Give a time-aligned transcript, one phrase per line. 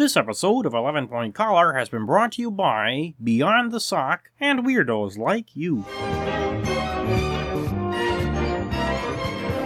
[0.00, 4.30] This episode of 11 Point Collar has been brought to you by Beyond the Sock
[4.40, 5.84] and weirdos like you.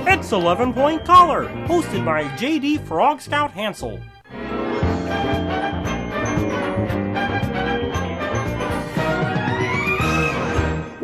[0.09, 4.01] It's 11 Point Collar, hosted by JD Frog Scout Hansel.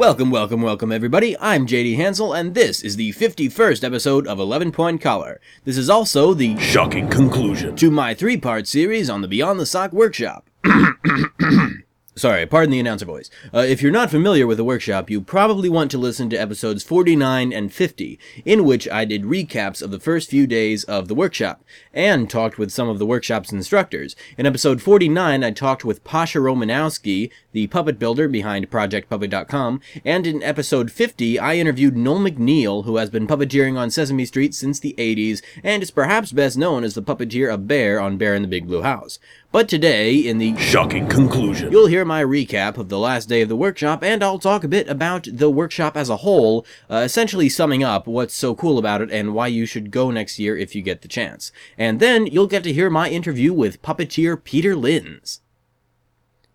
[0.00, 1.36] Welcome, welcome, welcome, everybody.
[1.38, 5.42] I'm JD Hansel, and this is the 51st episode of 11 Point Collar.
[5.64, 7.76] This is also the Shocking conclusion.
[7.76, 10.48] to my three part series on the Beyond the Sock workshop.
[12.20, 13.30] Sorry, pardon the announcer voice.
[13.50, 16.84] Uh, if you're not familiar with the workshop, you probably want to listen to episodes
[16.84, 21.14] 49 and 50, in which I did recaps of the first few days of the
[21.14, 21.64] workshop,
[21.94, 24.16] and talked with some of the workshop's instructors.
[24.36, 30.42] In episode 49, I talked with Pasha Romanowski, the puppet builder behind ProjectPuppet.com, and in
[30.42, 34.94] episode 50, I interviewed Noel MacNeal, who has been puppeteering on Sesame Street since the
[34.98, 38.48] 80s, and is perhaps best known as the puppeteer of Bear on Bear in the
[38.48, 39.18] Big Blue House.
[39.52, 41.72] But today, in the Shocking conclusion.
[41.72, 44.68] You'll hear my recap of the last day of the workshop, and I'll talk a
[44.68, 49.02] bit about the workshop as a whole, uh, essentially summing up what's so cool about
[49.02, 51.50] it and why you should go next year if you get the chance.
[51.76, 55.40] And then you'll get to hear my interview with puppeteer Peter Linz.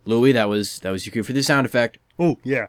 [0.06, 1.98] Louis, that was that was your cue for the sound effect.
[2.18, 2.68] Oh, yeah.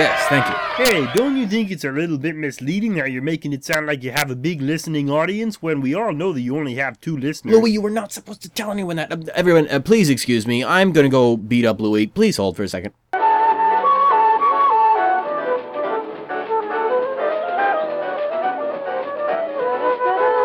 [0.00, 0.54] Yes, thank you.
[0.82, 4.02] Hey, don't you think it's a little bit misleading that you're making it sound like
[4.02, 7.18] you have a big listening audience when we all know that you only have two
[7.18, 7.54] listeners?
[7.54, 9.12] Louis, you were not supposed to tell anyone that.
[9.12, 10.64] Uh, everyone, uh, please excuse me.
[10.64, 12.06] I'm gonna go beat up Louis.
[12.06, 12.94] Please hold for a second.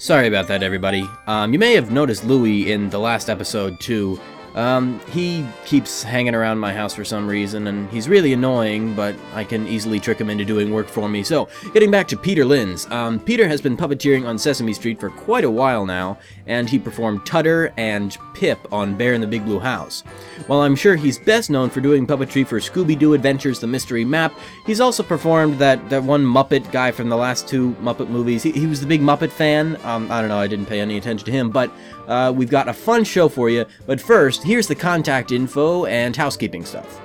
[0.01, 1.09] Sorry about that, everybody.
[1.27, 4.19] Um, you may have noticed Louis in the last episode too.
[4.55, 9.13] Um, he keeps hanging around my house for some reason, and he's really annoying, but
[9.33, 11.23] I can easily trick him into doing work for me.
[11.23, 12.89] So, getting back to Peter Linz.
[12.89, 16.79] Um, Peter has been puppeteering on Sesame Street for quite a while now, and he
[16.79, 20.01] performed Tutter and Pip on Bear in the Big Blue House.
[20.47, 24.33] While I'm sure he's best known for doing puppetry for Scooby-Doo Adventures The Mystery Map,
[24.65, 28.43] he's also performed that, that one Muppet guy from the last two Muppet movies.
[28.43, 29.77] He, he was the big Muppet fan.
[29.83, 31.71] Um, I don't know, I didn't pay any attention to him, but
[32.07, 33.65] uh, we've got a fun show for you.
[33.85, 37.01] But first, here's the contact info and housekeeping stuff.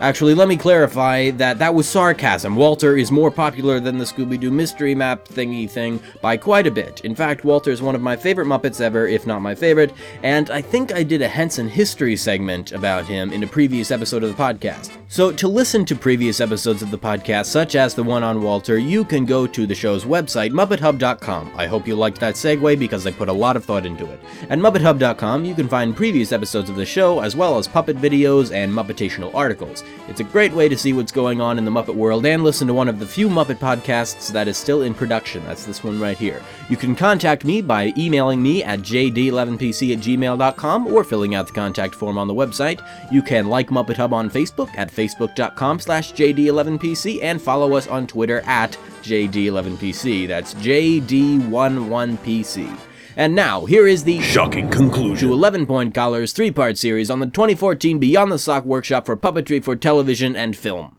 [0.00, 2.54] Actually, let me clarify that that was sarcasm.
[2.54, 6.70] Walter is more popular than the Scooby Doo mystery map thingy thing by quite a
[6.70, 7.00] bit.
[7.04, 9.92] In fact, Walter is one of my favorite Muppets ever, if not my favorite,
[10.22, 14.22] and I think I did a Henson history segment about him in a previous episode
[14.22, 14.96] of the podcast.
[15.08, 18.78] So, to listen to previous episodes of the podcast, such as the one on Walter,
[18.78, 21.52] you can go to the show's website, MuppetHub.com.
[21.56, 24.20] I hope you liked that segue because I put a lot of thought into it.
[24.48, 28.52] At MuppetHub.com, you can find previous episodes of the show, as well as puppet videos
[28.52, 29.82] and Muppetational articles.
[30.08, 32.66] It's a great way to see what's going on in the Muppet world and listen
[32.66, 35.44] to one of the few Muppet podcasts that is still in production.
[35.44, 36.42] That's this one right here.
[36.70, 41.52] You can contact me by emailing me at jd11pc at gmail.com or filling out the
[41.52, 42.80] contact form on the website.
[43.12, 48.06] You can like Muppet Hub on Facebook at facebook.com slash jd11pc and follow us on
[48.06, 50.26] Twitter at jd11pc.
[50.26, 52.87] That's jd11pc.
[53.18, 55.32] And now, here is the Shocking to conclusion.
[55.32, 59.60] 11 Point Collar's three part series on the 2014 Beyond the Sock Workshop for Puppetry
[59.60, 60.96] for Television and Film.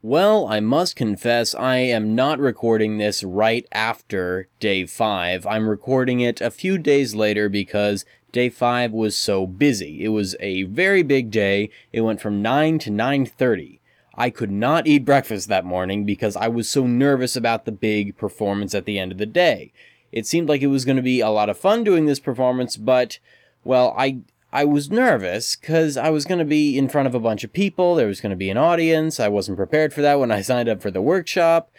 [0.00, 5.44] Well, I must confess, I am not recording this right after day 5.
[5.44, 10.04] I'm recording it a few days later because day 5 was so busy.
[10.04, 11.70] It was a very big day.
[11.92, 13.77] It went from 9 to 9:30.
[14.18, 18.16] I could not eat breakfast that morning because I was so nervous about the big
[18.16, 19.72] performance at the end of the day.
[20.10, 22.76] It seemed like it was going to be a lot of fun doing this performance,
[22.76, 23.20] but
[23.62, 24.18] well, I
[24.52, 27.52] I was nervous cuz I was going to be in front of a bunch of
[27.52, 29.20] people, there was going to be an audience.
[29.20, 31.70] I wasn't prepared for that when I signed up for the workshop,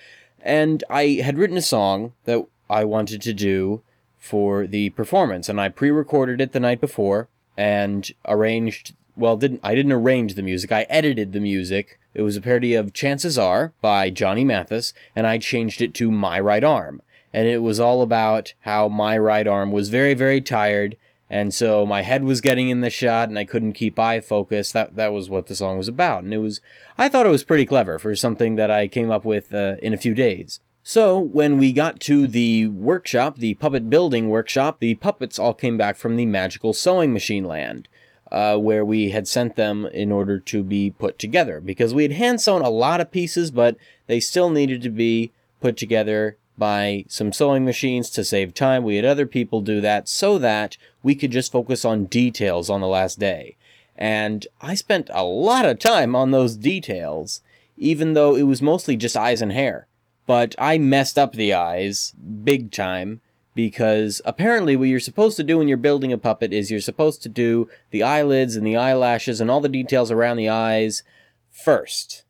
[0.42, 3.82] and I had written a song that I wanted to do
[4.18, 9.76] for the performance and I pre-recorded it the night before and arranged well didn't I
[9.76, 13.72] didn't arrange the music I edited the music it was a parody of Chances Are
[13.80, 17.02] by Johnny Mathis and I changed it to My Right Arm.
[17.32, 20.98] And it was all about how my right arm was very very tired
[21.30, 24.74] and so my head was getting in the shot and I couldn't keep eye focus.
[24.74, 26.24] That that was what the song was about.
[26.24, 26.60] And it was
[26.98, 29.94] I thought it was pretty clever for something that I came up with uh, in
[29.94, 30.60] a few days.
[30.84, 35.78] So, when we got to the workshop, the puppet building workshop, the puppets all came
[35.78, 37.88] back from the magical sewing machine land,
[38.32, 41.60] uh, where we had sent them in order to be put together.
[41.60, 43.76] Because we had hand sewn a lot of pieces, but
[44.08, 45.32] they still needed to be
[45.62, 48.84] put together by some sewing machines to save time.
[48.84, 52.82] We had other people do that so that we could just focus on details on
[52.82, 53.56] the last day.
[53.98, 57.42] And I spent a lot of time on those details,
[57.78, 59.88] even though it was mostly just eyes and hair.
[60.30, 63.20] but I messed up the eyes big time
[63.56, 67.22] because apparently what you're supposed to do when you're building a puppet is you're supposed
[67.24, 71.04] to do the eyelids and the eyelashes and all the details around the eyes
[71.50, 72.24] first.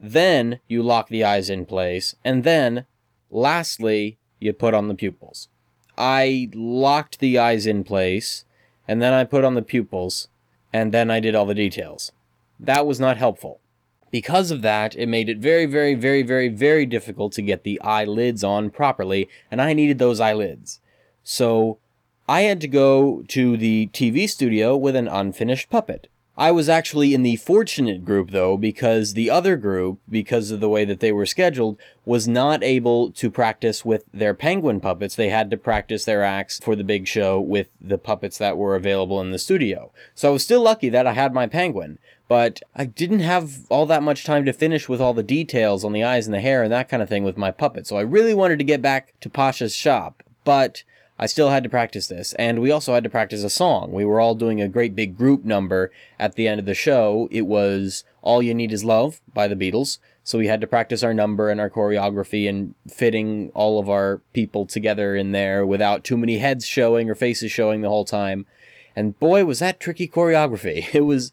[0.00, 2.86] Then you lock the eyes in place, and then,
[3.30, 5.48] lastly, you put on the pupils.
[5.96, 8.44] I locked the eyes in place,
[8.86, 10.28] and then I put on the pupils,
[10.72, 12.12] and then I did all the details.
[12.58, 13.60] That was not helpful.
[14.14, 17.80] Because of that, it made it very, very, very, very, very difficult to get the
[17.80, 20.78] eyelids on properly, and I needed those eyelids.
[21.24, 21.78] So
[22.28, 26.06] I had to go to the TV studio with an unfinished puppet.
[26.36, 30.68] I was actually in the fortunate group though, because the other group, because of the
[30.68, 35.14] way that they were scheduled, was not able to practice with their penguin puppets.
[35.14, 38.74] They had to practice their acts for the big show with the puppets that were
[38.74, 39.92] available in the studio.
[40.14, 43.86] So I was still lucky that I had my penguin, but I didn't have all
[43.86, 46.64] that much time to finish with all the details on the eyes and the hair
[46.64, 47.86] and that kind of thing with my puppet.
[47.86, 50.82] So I really wanted to get back to Pasha's shop, but
[51.18, 53.92] I still had to practice this, and we also had to practice a song.
[53.92, 57.28] We were all doing a great big group number at the end of the show.
[57.30, 59.98] It was All You Need Is Love by the Beatles.
[60.24, 64.22] So we had to practice our number and our choreography and fitting all of our
[64.32, 68.46] people together in there without too many heads showing or faces showing the whole time.
[68.96, 70.86] And boy, was that tricky choreography.
[70.94, 71.30] It was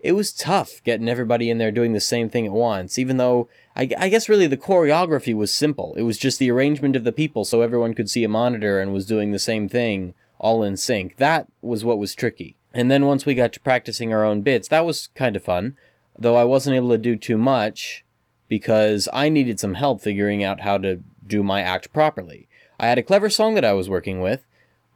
[0.00, 3.48] it was tough getting everybody in there doing the same thing at once, even though
[3.74, 5.94] I, I, guess really the choreography was simple.
[5.96, 8.92] It was just the arrangement of the people so everyone could see a monitor and
[8.92, 11.16] was doing the same thing all in sync.
[11.16, 12.56] That was what was tricky.
[12.74, 15.76] And then once we got to practicing our own bits, that was kind of fun,
[16.18, 18.04] though I wasn't able to do too much
[18.48, 22.48] because I needed some help figuring out how to do my act properly.
[22.78, 24.44] I had a clever song that I was working with,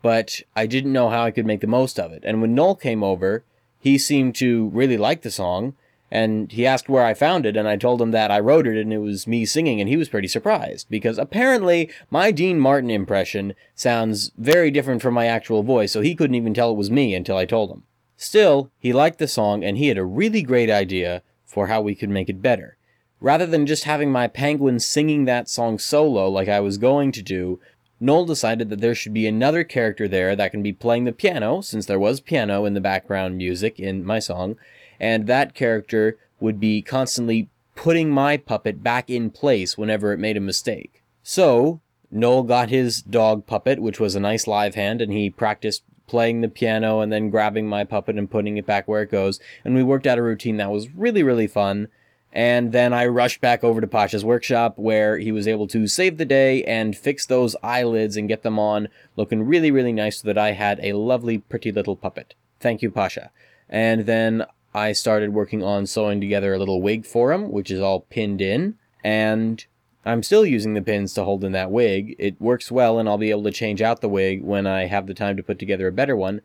[0.02, 2.22] but I didn't know how I could make the most of it.
[2.24, 3.44] And when Noel came over,
[3.78, 5.74] he seemed to really like the song
[6.10, 8.76] and he asked where I found it, and I told him that I wrote it
[8.76, 12.90] and it was me singing, and he was pretty surprised because apparently my Dean Martin
[12.90, 16.90] impression sounds very different from my actual voice, so he couldn't even tell it was
[16.90, 17.82] me until I told him.
[18.16, 21.94] Still, he liked the song and he had a really great idea for how we
[21.94, 22.76] could make it better.
[23.20, 27.22] Rather than just having my penguin singing that song solo like I was going to
[27.22, 27.60] do,
[27.98, 31.62] Noel decided that there should be another character there that can be playing the piano,
[31.62, 34.56] since there was piano in the background music in my song,
[35.00, 40.36] and that character would be constantly putting my puppet back in place whenever it made
[40.36, 41.02] a mistake.
[41.22, 45.82] So, Noel got his dog puppet, which was a nice live hand, and he practiced
[46.06, 49.40] playing the piano and then grabbing my puppet and putting it back where it goes.
[49.64, 51.88] And we worked out a routine that was really, really fun.
[52.32, 56.18] And then I rushed back over to Pasha's workshop where he was able to save
[56.18, 60.28] the day and fix those eyelids and get them on looking really, really nice so
[60.28, 62.34] that I had a lovely, pretty little puppet.
[62.60, 63.30] Thank you, Pasha.
[63.68, 64.44] And then
[64.76, 68.42] I started working on sewing together a little wig for him, which is all pinned
[68.42, 69.64] in, and
[70.04, 72.14] I'm still using the pins to hold in that wig.
[72.18, 75.06] It works well, and I'll be able to change out the wig when I have
[75.06, 76.42] the time to put together a better one.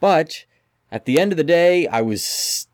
[0.00, 0.46] But
[0.90, 2.68] at the end of the day, I was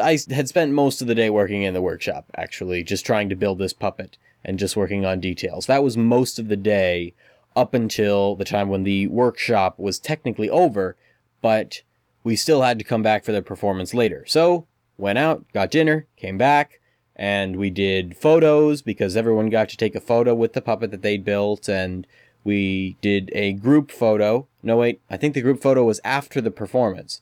[0.00, 3.36] I had spent most of the day working in the workshop, actually, just trying to
[3.36, 5.66] build this puppet and just working on details.
[5.66, 7.14] That was most of the day
[7.56, 10.96] up until the time when the workshop was technically over,
[11.42, 11.82] but
[12.24, 14.24] we still had to come back for the performance later.
[14.26, 14.66] So,
[14.98, 16.80] went out, got dinner, came back,
[17.16, 21.02] and we did photos because everyone got to take a photo with the puppet that
[21.02, 22.06] they'd built, and
[22.44, 24.46] we did a group photo.
[24.62, 27.20] No, wait, I think the group photo was after the performance.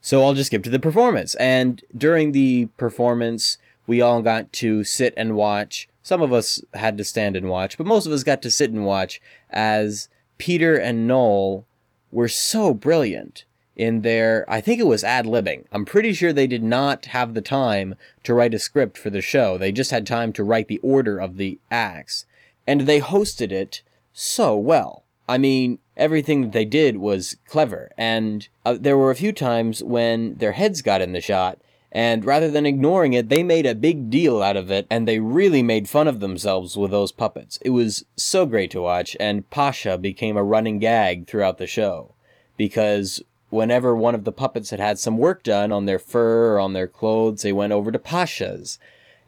[0.00, 1.34] So I'll just skip to the performance.
[1.36, 5.88] And during the performance, we all got to sit and watch.
[6.02, 8.70] Some of us had to stand and watch, but most of us got to sit
[8.70, 9.20] and watch
[9.50, 11.66] as Peter and Noel
[12.12, 13.44] were so brilliant
[13.76, 15.64] in their, I think it was ad libbing.
[15.70, 19.20] I'm pretty sure they did not have the time to write a script for the
[19.20, 19.58] show.
[19.58, 22.24] They just had time to write the order of the acts.
[22.66, 25.04] And they hosted it so well.
[25.28, 27.90] I mean, everything that they did was clever.
[27.98, 31.58] And uh, there were a few times when their heads got in the shot,
[31.92, 35.18] and rather than ignoring it, they made a big deal out of it, and they
[35.18, 37.58] really made fun of themselves with those puppets.
[37.62, 42.14] It was so great to watch, and Pasha became a running gag throughout the show.
[42.56, 46.60] Because whenever one of the puppets had had some work done on their fur or
[46.60, 48.78] on their clothes, they went over to Pasha's.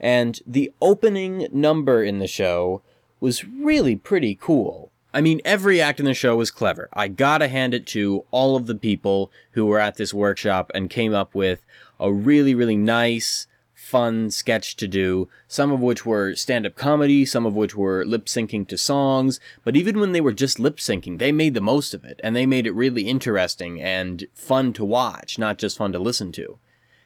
[0.01, 2.83] And the opening number in the show
[3.21, 4.91] was really pretty cool.
[5.13, 6.89] I mean, every act in the show was clever.
[6.93, 10.91] I gotta hand it to all of the people who were at this workshop and
[10.91, 11.65] came up with
[11.99, 13.47] a really, really nice,
[13.89, 18.05] fun sketch to do, some of which were stand up comedy, some of which were
[18.05, 21.61] lip syncing to songs, but even when they were just lip syncing, they made the
[21.61, 25.79] most of it, and they made it really interesting and fun to watch, not just
[25.79, 26.59] fun to listen to.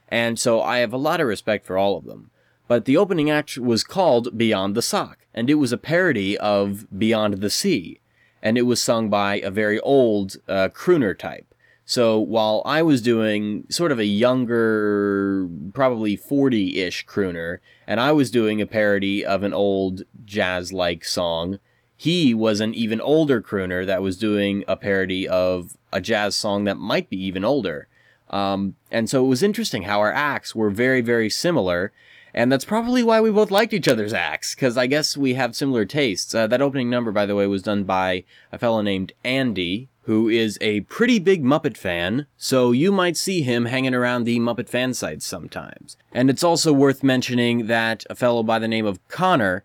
[0.08, 2.30] And so I have a lot of respect for all of them.
[2.66, 6.86] But the opening act was called Beyond the Sock, and it was a parody of
[6.98, 8.00] Beyond the Sea,
[8.42, 11.51] and it was sung by a very old uh, crooner type.
[11.84, 18.12] So while I was doing sort of a younger, probably 40 ish crooner, and I
[18.12, 21.58] was doing a parody of an old jazz like song,
[21.96, 26.64] he was an even older crooner that was doing a parody of a jazz song
[26.64, 27.88] that might be even older.
[28.30, 31.92] Um, and so it was interesting how our acts were very, very similar.
[32.34, 35.54] And that's probably why we both liked each other's acts, because I guess we have
[35.54, 36.34] similar tastes.
[36.34, 40.28] Uh, that opening number, by the way, was done by a fellow named Andy, who
[40.28, 44.68] is a pretty big Muppet fan, so you might see him hanging around the Muppet
[44.68, 45.96] fan sites sometimes.
[46.12, 49.64] And it's also worth mentioning that a fellow by the name of Connor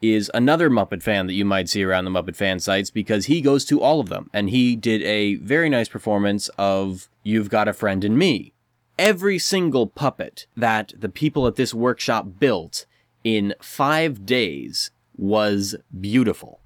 [0.00, 3.40] is another Muppet fan that you might see around the Muppet fan sites because he
[3.40, 7.68] goes to all of them, and he did a very nice performance of You've Got
[7.68, 8.52] a Friend in Me.
[8.98, 12.84] Every single puppet that the people at this workshop built
[13.24, 16.60] in five days was beautiful.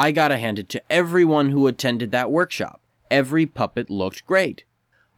[0.00, 2.80] I gotta hand it to everyone who attended that workshop.
[3.10, 4.64] Every puppet looked great.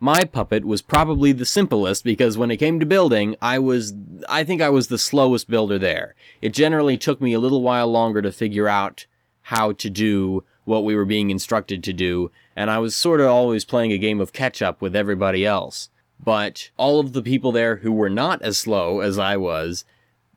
[0.00, 3.94] My puppet was probably the simplest because when it came to building, I was,
[4.28, 6.16] I think I was the slowest builder there.
[6.40, 9.06] It generally took me a little while longer to figure out
[9.42, 13.28] how to do what we were being instructed to do, and I was sort of
[13.28, 15.90] always playing a game of catch up with everybody else.
[16.18, 19.84] But all of the people there who were not as slow as I was,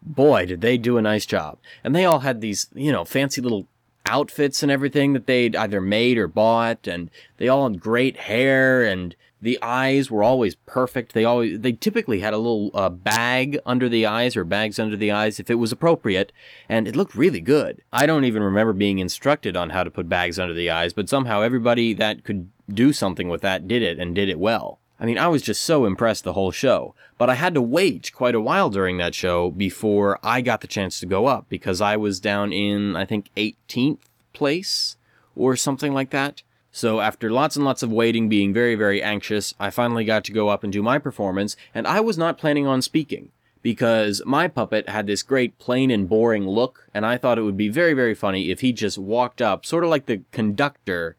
[0.04, 1.58] boy, did they do a nice job.
[1.84, 3.68] And they all had these, you know, fancy little
[4.06, 8.84] outfits and everything that they'd either made or bought, and they all had great hair,
[8.84, 11.14] and the eyes were always perfect.
[11.14, 14.98] They always, they typically had a little uh, bag under the eyes or bags under
[14.98, 16.32] the eyes if it was appropriate,
[16.68, 17.82] and it looked really good.
[17.94, 21.10] I don't even remember being instructed on how to put bags under the eyes, but
[21.10, 24.80] somehow everybody that could do something with that did it and did it well.
[25.00, 26.96] I mean, I was just so impressed the whole show.
[27.18, 30.68] But I had to wait quite a while during that show before I got the
[30.68, 34.00] chance to go up because I was down in, I think, 18th
[34.34, 34.98] place
[35.36, 36.42] or something like that.
[36.72, 40.34] So after lots and lots of waiting, being very, very anxious, I finally got to
[40.34, 44.50] go up and do my performance, and I was not planning on speaking because my
[44.50, 47.94] puppet had this great plain and boring look, and I thought it would be very,
[47.94, 51.16] very funny if he just walked up, sort of like the conductor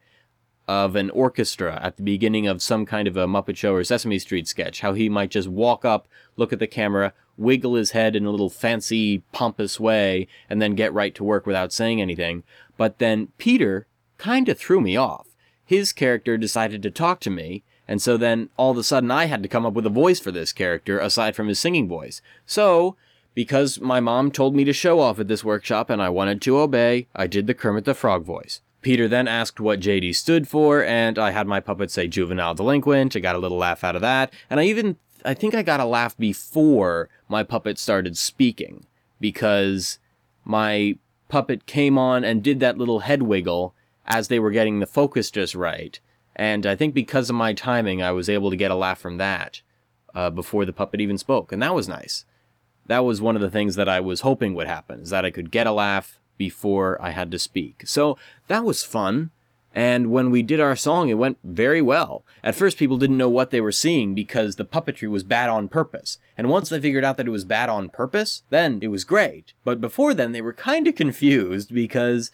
[0.69, 4.19] of an orchestra at the beginning of some kind of a Muppet Show or Sesame
[4.19, 8.17] Street sketch, how he might just walk up, look at the camera, wiggle his head
[8.17, 12.43] in a little fancy, pompous way, and then get right to work without saying anything.
[12.77, 13.87] But then Peter
[14.19, 15.29] kinda threw me off.
[15.65, 19.27] His character decided to talk to me, and so then all of a sudden I
[19.27, 22.21] had to come up with a voice for this character aside from his singing voice.
[22.45, 22.97] So,
[23.35, 26.59] because my mom told me to show off at this workshop and I wanted to
[26.59, 28.63] obey, I did the Kermit the Frog voice.
[28.87, 33.17] Peter then asked what JD stood for, and I had my puppet say juvenile delinquent.
[33.17, 35.81] I got a little laugh out of that, and I even I think I got
[35.81, 38.87] a laugh before my puppet started speaking
[39.19, 39.99] because
[40.45, 43.75] my puppet came on and did that little head wiggle
[44.07, 45.99] as they were getting the focus just right.
[46.37, 49.17] And I think because of my timing, I was able to get a laugh from
[49.17, 49.63] that
[50.15, 52.25] uh, before the puppet even spoke, and that was nice.
[52.87, 55.33] That was one of the things that I was hoping would happen, is that I
[55.33, 57.83] could get a laugh before I had to speak.
[57.87, 58.17] So
[58.49, 59.31] that was fun.
[59.77, 62.25] And when we did our song, it went very well.
[62.43, 65.69] At first, people didn't know what they were seeing because the puppetry was bad on
[65.69, 66.17] purpose.
[66.39, 69.53] And once they figured out that it was bad on purpose, then it was great.
[69.65, 72.31] But before then, they were kind of confused because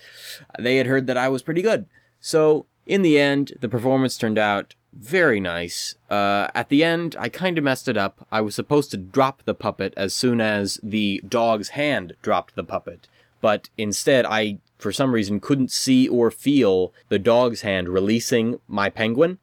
[0.56, 1.86] they had heard that I was pretty good.
[2.20, 5.96] So, in the end, the performance turned out very nice.
[6.08, 8.24] Uh, at the end, I kind of messed it up.
[8.30, 12.64] I was supposed to drop the puppet as soon as the dog's hand dropped the
[12.64, 13.08] puppet
[13.42, 18.88] but instead I, for some reason, couldn't see or feel the dog's hand releasing my
[18.88, 19.38] penguin.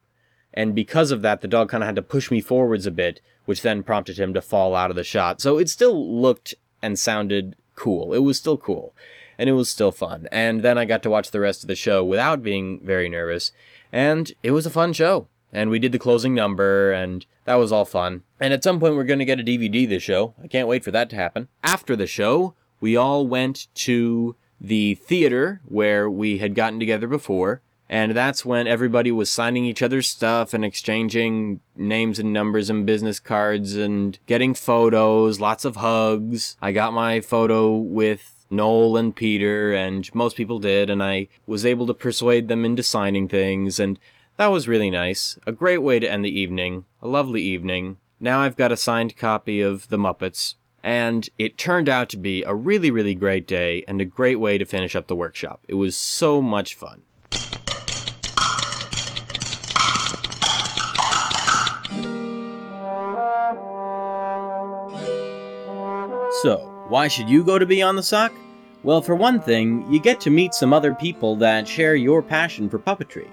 [0.52, 3.20] And because of that, the dog kind of had to push me forwards a bit,
[3.44, 5.40] which then prompted him to fall out of the shot.
[5.40, 8.12] So it still looked and sounded cool.
[8.12, 8.92] It was still cool.
[9.38, 10.26] And it was still fun.
[10.32, 13.52] And then I got to watch the rest of the show without being very nervous.
[13.92, 15.28] And it was a fun show.
[15.52, 18.22] And we did the closing number, and that was all fun.
[18.38, 20.34] And at some point, we're going to get a DVD this show.
[20.42, 21.48] I can't wait for that to happen.
[21.64, 27.62] After the show, we all went to the theater where we had gotten together before.
[27.88, 32.86] And that's when everybody was signing each other's stuff and exchanging names and numbers and
[32.86, 36.56] business cards and getting photos, lots of hugs.
[36.62, 41.66] I got my photo with Noel and Peter, and most people did, and I was
[41.66, 43.98] able to persuade them into signing things, and
[44.36, 45.38] that was really nice.
[45.44, 46.84] A great way to end the evening.
[47.02, 47.96] A lovely evening.
[48.20, 52.42] Now I've got a signed copy of The Muppets, and it turned out to be
[52.44, 55.60] a really, really great day and a great way to finish up the workshop.
[55.68, 57.02] It was so much fun.
[66.42, 68.32] So, why should you go to Beyond the Sock?
[68.82, 72.70] Well, for one thing, you get to meet some other people that share your passion
[72.70, 73.28] for puppetry.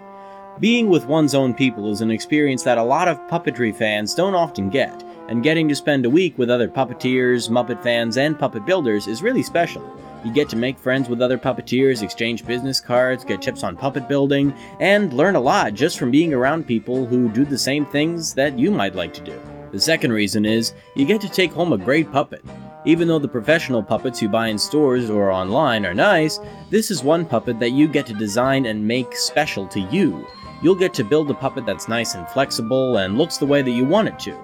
[0.60, 4.36] Being with one's own people is an experience that a lot of puppetry fans don't
[4.36, 8.66] often get, and getting to spend a week with other puppeteers, Muppet fans, and puppet
[8.66, 9.84] builders is really special.
[10.26, 14.08] You get to make friends with other puppeteers, exchange business cards, get tips on puppet
[14.08, 18.34] building, and learn a lot just from being around people who do the same things
[18.34, 19.40] that you might like to do.
[19.72, 22.44] The second reason is you get to take home a great puppet.
[22.86, 27.04] Even though the professional puppets you buy in stores or online are nice, this is
[27.04, 30.26] one puppet that you get to design and make special to you.
[30.64, 33.72] You'll get to build a puppet that's nice and flexible and looks the way that
[33.72, 34.38] you want it to.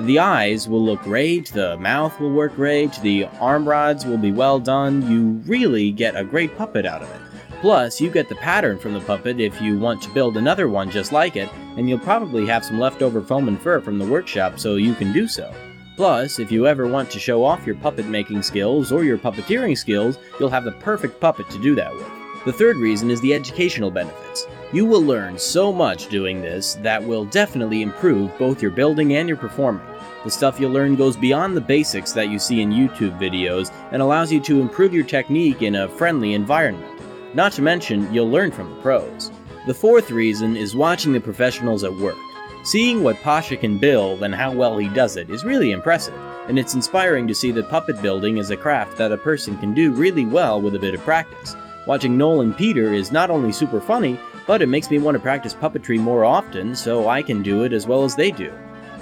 [0.00, 4.30] The eyes will look great, the mouth will work great, the arm rods will be
[4.30, 5.10] well done.
[5.10, 7.20] You really get a great puppet out of it.
[7.62, 10.90] Plus, you get the pattern from the puppet if you want to build another one
[10.90, 11.48] just like it,
[11.78, 15.14] and you'll probably have some leftover foam and fur from the workshop so you can
[15.14, 15.50] do so.
[15.96, 19.78] Plus, if you ever want to show off your puppet making skills or your puppeteering
[19.78, 22.25] skills, you'll have the perfect puppet to do that with.
[22.46, 24.46] The third reason is the educational benefits.
[24.72, 29.26] You will learn so much doing this that will definitely improve both your building and
[29.26, 29.84] your performing.
[30.22, 34.00] The stuff you'll learn goes beyond the basics that you see in YouTube videos and
[34.00, 36.86] allows you to improve your technique in a friendly environment.
[37.34, 39.32] Not to mention, you'll learn from the pros.
[39.66, 42.16] The fourth reason is watching the professionals at work.
[42.62, 46.14] Seeing what Pasha can build and how well he does it is really impressive,
[46.46, 49.74] and it's inspiring to see that puppet building is a craft that a person can
[49.74, 51.56] do really well with a bit of practice.
[51.86, 55.20] Watching Noel and Peter is not only super funny, but it makes me want to
[55.20, 58.52] practice puppetry more often so I can do it as well as they do.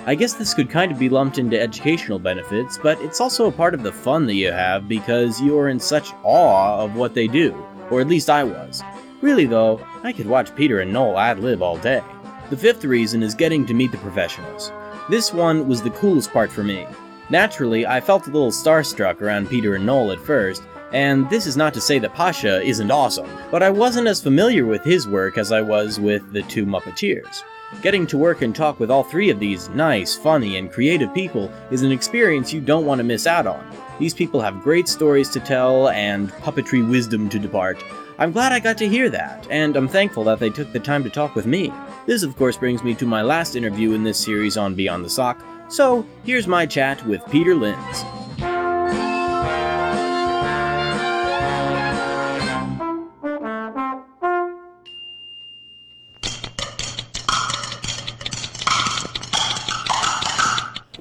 [0.04, 3.52] I guess this could kind of be lumped into educational benefits, but it's also a
[3.52, 7.14] part of the fun that you have because you are in such awe of what
[7.14, 7.54] they do,
[7.90, 8.82] or at least I was.
[9.22, 12.02] Really though, I could watch Peter and Noel ad lib all day.
[12.50, 14.70] The fifth reason is getting to meet the professionals.
[15.08, 16.86] This one was the coolest part for me.
[17.30, 20.62] Naturally, I felt a little starstruck around Peter and Noel at first,
[20.94, 24.64] and this is not to say that Pasha isn't awesome, but I wasn't as familiar
[24.64, 27.42] with his work as I was with the two Muppeteers.
[27.82, 31.50] Getting to work and talk with all three of these nice, funny, and creative people
[31.72, 33.68] is an experience you don't want to miss out on.
[33.98, 37.82] These people have great stories to tell and puppetry wisdom to depart.
[38.18, 41.02] I'm glad I got to hear that, and I'm thankful that they took the time
[41.02, 41.72] to talk with me.
[42.06, 45.10] This, of course, brings me to my last interview in this series on Beyond the
[45.10, 48.23] Sock, so here's my chat with Peter Linz.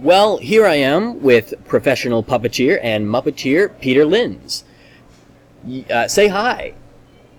[0.04, 4.66] Well, here I am with professional puppeteer and muppeteer Peter Linz.
[5.90, 6.74] Uh, say hi.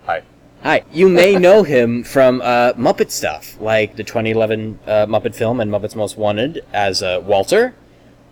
[0.07, 0.23] Hi.
[0.63, 0.83] Hi.
[0.91, 5.69] You may know him from uh, Muppet stuff, like the 2011 uh, Muppet film and
[5.69, 7.75] Muppets Most Wanted as uh, Walter,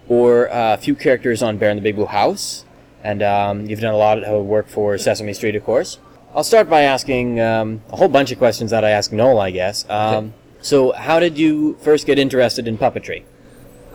[0.07, 2.65] or uh, a few characters on Bear in the Big Blue House,
[3.03, 5.99] and um, you've done a lot of work for Sesame Street, of course.
[6.33, 9.51] I'll start by asking um, a whole bunch of questions that I ask Noel, I
[9.51, 9.87] guess.
[9.87, 13.25] Um, So, how did you first get interested in puppetry?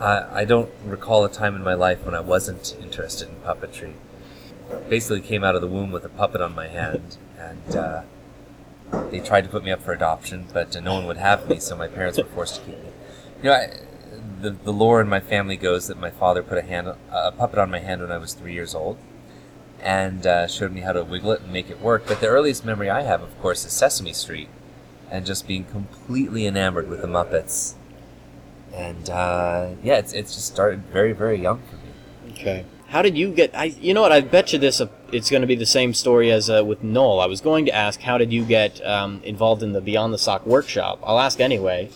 [0.01, 3.93] I don't recall a time in my life when I wasn't interested in puppetry.
[4.87, 8.01] Basically, came out of the womb with a puppet on my hand, and uh,
[9.11, 11.59] they tried to put me up for adoption, but uh, no one would have me,
[11.59, 12.89] so my parents were forced to keep me.
[13.41, 13.69] You know, I,
[14.41, 17.59] the the lore in my family goes that my father put a hand a puppet
[17.59, 18.97] on my hand when I was three years old,
[19.81, 22.05] and uh, showed me how to wiggle it and make it work.
[22.07, 24.49] But the earliest memory I have, of course, is Sesame Street,
[25.09, 27.73] and just being completely enamored with the Muppets.
[28.79, 32.33] And uh, yeah, it's it's just started very very young for me.
[32.33, 32.65] Okay.
[32.87, 33.51] How did you get?
[33.53, 34.11] I, you know what?
[34.11, 34.81] I bet you this.
[34.81, 37.19] Uh, it's going to be the same story as uh, with Noel.
[37.19, 40.17] I was going to ask, how did you get um, involved in the Beyond the
[40.17, 40.99] Sock workshop?
[41.03, 41.89] I'll ask anyway.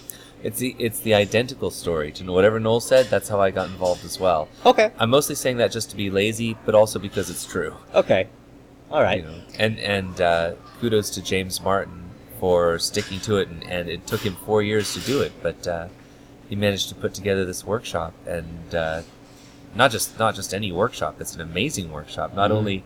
[0.43, 3.07] It's the it's the identical story to whatever Noel said.
[3.07, 4.49] That's how I got involved as well.
[4.65, 4.91] Okay.
[4.99, 7.73] I'm mostly saying that just to be lazy, but also because it's true.
[7.95, 8.27] Okay.
[8.91, 9.21] All right.
[9.23, 12.03] You know, and and uh, kudos to James Martin
[12.39, 15.65] for sticking to it, and, and it took him four years to do it, but
[15.65, 15.87] uh,
[16.49, 19.01] he managed to put together this workshop, and uh,
[19.75, 21.15] not just not just any workshop.
[21.19, 22.33] It's an amazing workshop.
[22.35, 22.55] Not Mhm.
[22.55, 22.83] only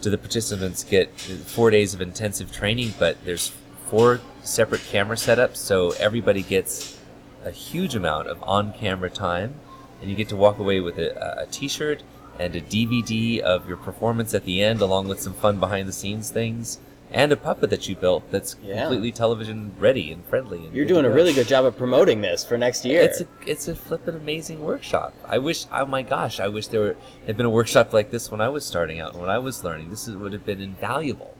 [0.00, 3.52] do the participants get four days of intensive training, but there's
[3.86, 6.96] four separate camera setups, so everybody gets
[7.44, 9.54] a huge amount of on-camera time,
[10.00, 12.02] and you get to walk away with a, a T-shirt
[12.38, 16.78] and a DVD of your performance at the end, along with some fun behind-the-scenes things,
[17.12, 18.82] and a puppet that you built that's Yeah.
[18.82, 20.58] completely television ready and friendly.
[20.66, 23.02] And You're doing a really good job of promoting this for next year.
[23.02, 25.14] It's a it's a flippin' amazing workshop.
[25.26, 26.96] I wish oh my gosh, I wish there were,
[27.26, 29.90] had been a workshop like this when I was starting out, when I was learning.
[29.90, 31.36] This is, would have been invaluable.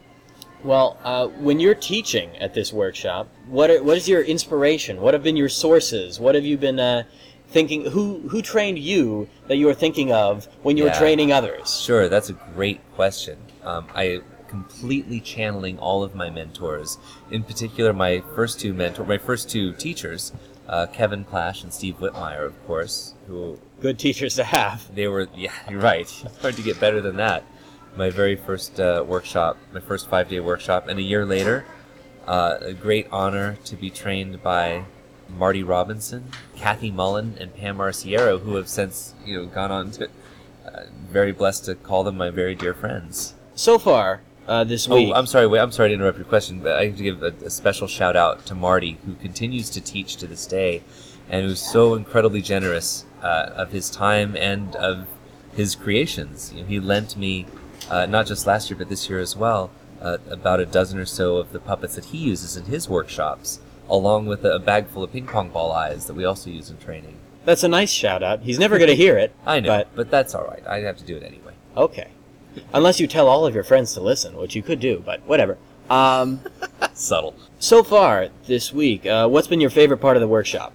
[0.62, 5.00] well, uh, when you're teaching at this workshop, what are, what is your inspiration?
[5.00, 6.20] What have been your sources?
[6.20, 7.04] What have you been uh,
[7.48, 11.80] thinking who who trained you that you were thinking of when you were training others?
[11.80, 13.38] Sure, that's a great question.
[13.64, 16.98] Um, I completely channeling all of my mentors.
[17.30, 20.32] In particular, my first two mentor, my first two teachers,
[20.68, 24.94] uh, Kevin Clash and Steve Whitmire, of course, who Good teachers to have.
[24.94, 25.28] they were.
[25.36, 26.02] Yeah, you're right.
[26.02, 27.44] It's hard to get better than that.
[27.96, 31.64] My very first uh, workshop, my first five day workshop, and a year later,
[32.26, 34.84] uh, a great honor to be trained by
[35.28, 40.08] Marty Robinson, Kathy Mullen, and Pam Arciero, who have since you know gone on to.
[40.66, 43.34] Uh, very blessed to call them my very dear friends.
[43.54, 45.46] So far uh, this week, Oh, I'm sorry.
[45.46, 47.86] Wait, I'm sorry to interrupt your question, but I have to give a, a special
[47.86, 50.82] shout out to Marty, who continues to teach to this day,
[51.30, 55.06] and who's so incredibly generous uh, of his time and of
[55.54, 56.52] his creations.
[56.52, 57.46] You know, he lent me,
[57.88, 59.70] uh, not just last year, but this year as well,
[60.02, 63.60] uh, about a dozen or so of the puppets that he uses in his workshops,
[63.88, 66.70] along with a, a bag full of ping pong ball eyes that we also use
[66.70, 67.16] in training.
[67.44, 68.40] that's a nice shout out.
[68.40, 69.32] He's never going to hear it.
[69.46, 70.66] I know, But but that's all right.
[70.66, 71.52] I have to do it anyway.
[71.76, 72.08] okay,
[72.72, 75.58] unless you tell all of your friends to listen, which you could do, but whatever.
[75.88, 76.40] Um,
[76.94, 77.34] Subtle.
[77.58, 80.72] so far this week, uh, what's been your favorite part of the workshop?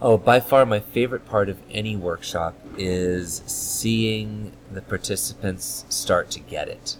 [0.00, 6.40] Oh, by far my favorite part of any workshop is seeing the participants start to
[6.40, 6.96] get it.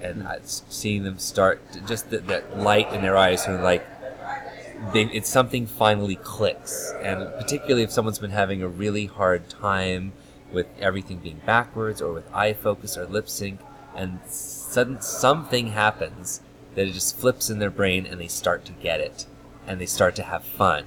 [0.00, 3.86] And uh, seeing them start, to- just that, that light in their eyes, and like,
[4.94, 6.94] they, it's something finally clicks.
[7.02, 10.12] And particularly if someone's been having a really hard time
[10.52, 13.60] with everything being backwards, or with eye focus or lip sync,
[13.94, 16.40] and sudden something happens
[16.74, 19.26] that it just flips in their brain and they start to get it.
[19.66, 20.84] And they start to have fun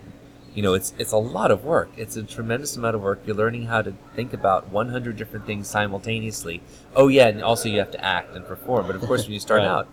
[0.55, 3.35] you know it's it's a lot of work it's a tremendous amount of work you're
[3.35, 6.61] learning how to think about 100 different things simultaneously
[6.95, 9.39] oh yeah and also you have to act and perform but of course when you
[9.39, 9.67] start Right.
[9.67, 9.87] out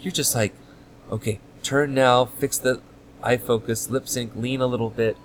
[0.00, 0.54] you're just like
[1.10, 2.80] okay turn now fix the
[3.22, 5.16] eye focus lip sync lean a little bit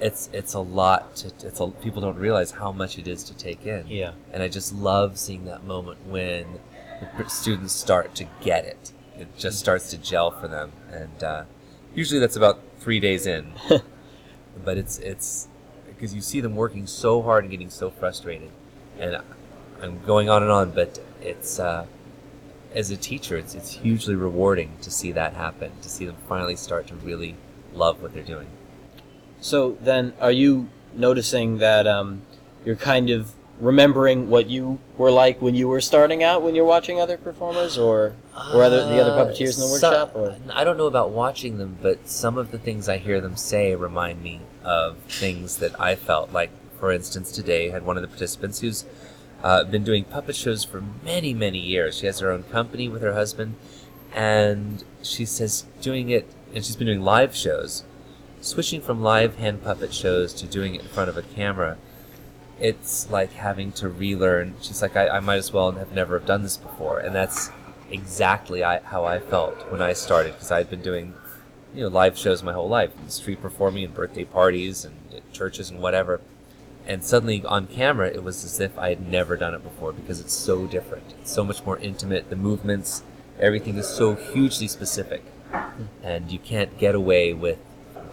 [0.00, 3.34] it's it's a lot to, it's a, people don't realize how much it is to
[3.34, 3.86] take in.
[3.88, 4.12] Yeah.
[4.32, 6.58] and i just love seeing that moment when
[7.18, 8.92] the students start to get it.
[9.16, 10.72] It just starts to gel for them.
[10.90, 11.44] And uh,
[11.94, 13.52] usually that's about three days in.
[14.64, 15.48] But it's it's
[15.88, 18.50] because you see them working so hard and getting so frustrated.
[19.00, 19.20] And
[19.82, 21.86] i'm going on and on but it's uh,
[22.74, 26.56] as a teacher it's, it's hugely rewarding to see that happen to see them finally
[26.56, 27.36] start to really
[27.72, 28.46] love what they're doing
[29.44, 32.22] So then, are you noticing that um,
[32.64, 36.64] you're kind of remembering what you were like when you were starting out when you're
[36.64, 38.14] watching other performers, or
[38.54, 40.12] or other the other Uh, puppeteers in the workshop?
[40.14, 43.36] Or I don't know about watching them, but some of the things I hear them
[43.36, 46.32] say remind me of things that I felt.
[46.32, 48.86] Like, for instance, today I had one of the participants who's
[49.42, 51.98] uh, been doing puppet shows for many, many years.
[51.98, 53.56] She has her own company with her husband,
[54.14, 57.84] and she says doing it, and she's been doing live shows.
[58.44, 61.78] Switching from live hand puppet shows to doing it in front of a camera,
[62.60, 64.54] it's like having to relearn.
[64.60, 67.50] She's like, I, I might as well have never have done this before, and that's
[67.90, 71.14] exactly I, how I felt when I started because I'd been doing,
[71.74, 75.32] you know, live shows my whole life, and street performing and birthday parties and at
[75.32, 76.20] churches and whatever.
[76.86, 80.20] And suddenly on camera, it was as if I had never done it before because
[80.20, 81.14] it's so different.
[81.22, 82.28] It's so much more intimate.
[82.28, 83.04] The movements,
[83.40, 85.84] everything is so hugely specific, hmm.
[86.02, 87.56] and you can't get away with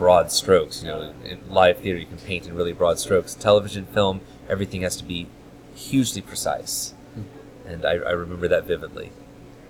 [0.02, 0.82] broad strokes.
[0.82, 3.36] You know, in live theater, you can paint in really broad strokes.
[3.36, 5.28] Television, film, everything has to be
[5.76, 6.96] hugely precise,
[7.68, 9.12] and I, I remember that vividly.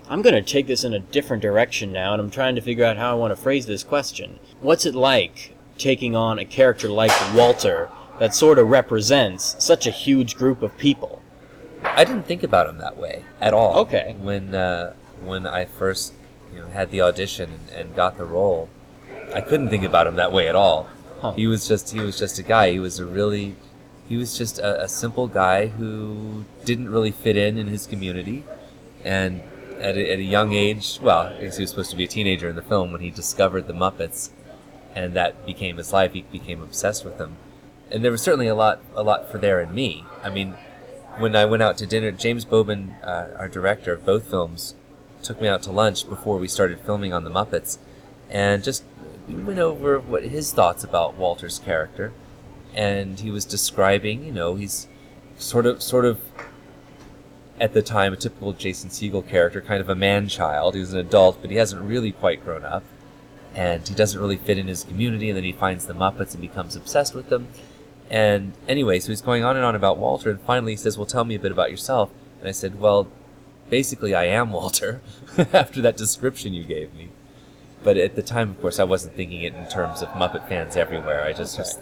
[0.08, 2.86] I'm going to take this in a different direction now, and I'm trying to figure
[2.86, 4.40] out how I want to phrase this question.
[4.62, 9.92] What's it like taking on a character like Walter that sort of represents such a
[9.92, 11.22] huge group of people?
[11.84, 13.80] I didn't think about him that way at all.
[13.80, 14.16] Okay.
[14.18, 14.94] When uh,
[15.26, 16.14] when I first
[16.54, 18.70] you know had the audition and, and got the role,
[19.34, 20.88] I couldn't think about him that way at all.
[21.22, 21.34] Huh.
[21.34, 22.72] He was just he was just a guy.
[22.72, 23.56] He was a really
[24.10, 28.44] he was just a, a simple guy who didn't really fit in in his community,
[29.04, 29.42] and
[29.80, 32.08] at a, at a young age, well, I guess he was supposed to be a
[32.08, 34.32] teenager in the film when he discovered the Muppets,
[34.96, 36.14] and that became his life.
[36.14, 37.38] He became obsessed with them,
[37.90, 40.04] and there was certainly a lot a lot for there in me.
[40.24, 40.56] I mean,
[41.18, 44.76] when I went out to dinner, James Bobin, uh, our director of both films,
[45.24, 47.78] took me out to lunch before we started filming on the Muppets,
[48.30, 48.84] and just
[49.28, 52.12] we went over what his thoughts about Walter's character,
[52.74, 54.88] and he was describing, you know, he's
[55.38, 56.20] sort of sort of
[57.60, 60.74] at the time a typical Jason Segel character, kind of a man child.
[60.74, 62.84] He was an adult, but he hasn't really quite grown up,
[63.54, 65.30] and he doesn't really fit in his community.
[65.30, 67.48] And then he finds the Muppets and becomes obsessed with them.
[68.10, 71.06] And anyway, so he's going on and on about Walter, and finally he says, "Well,
[71.06, 73.08] tell me a bit about yourself." And I said, "Well,
[73.70, 75.02] basically, I am Walter."
[75.54, 77.10] after that description you gave me.
[77.84, 80.76] But at the time, of course, I wasn't thinking it in terms of Muppet fans
[80.78, 81.24] everywhere.
[81.24, 81.80] I just, just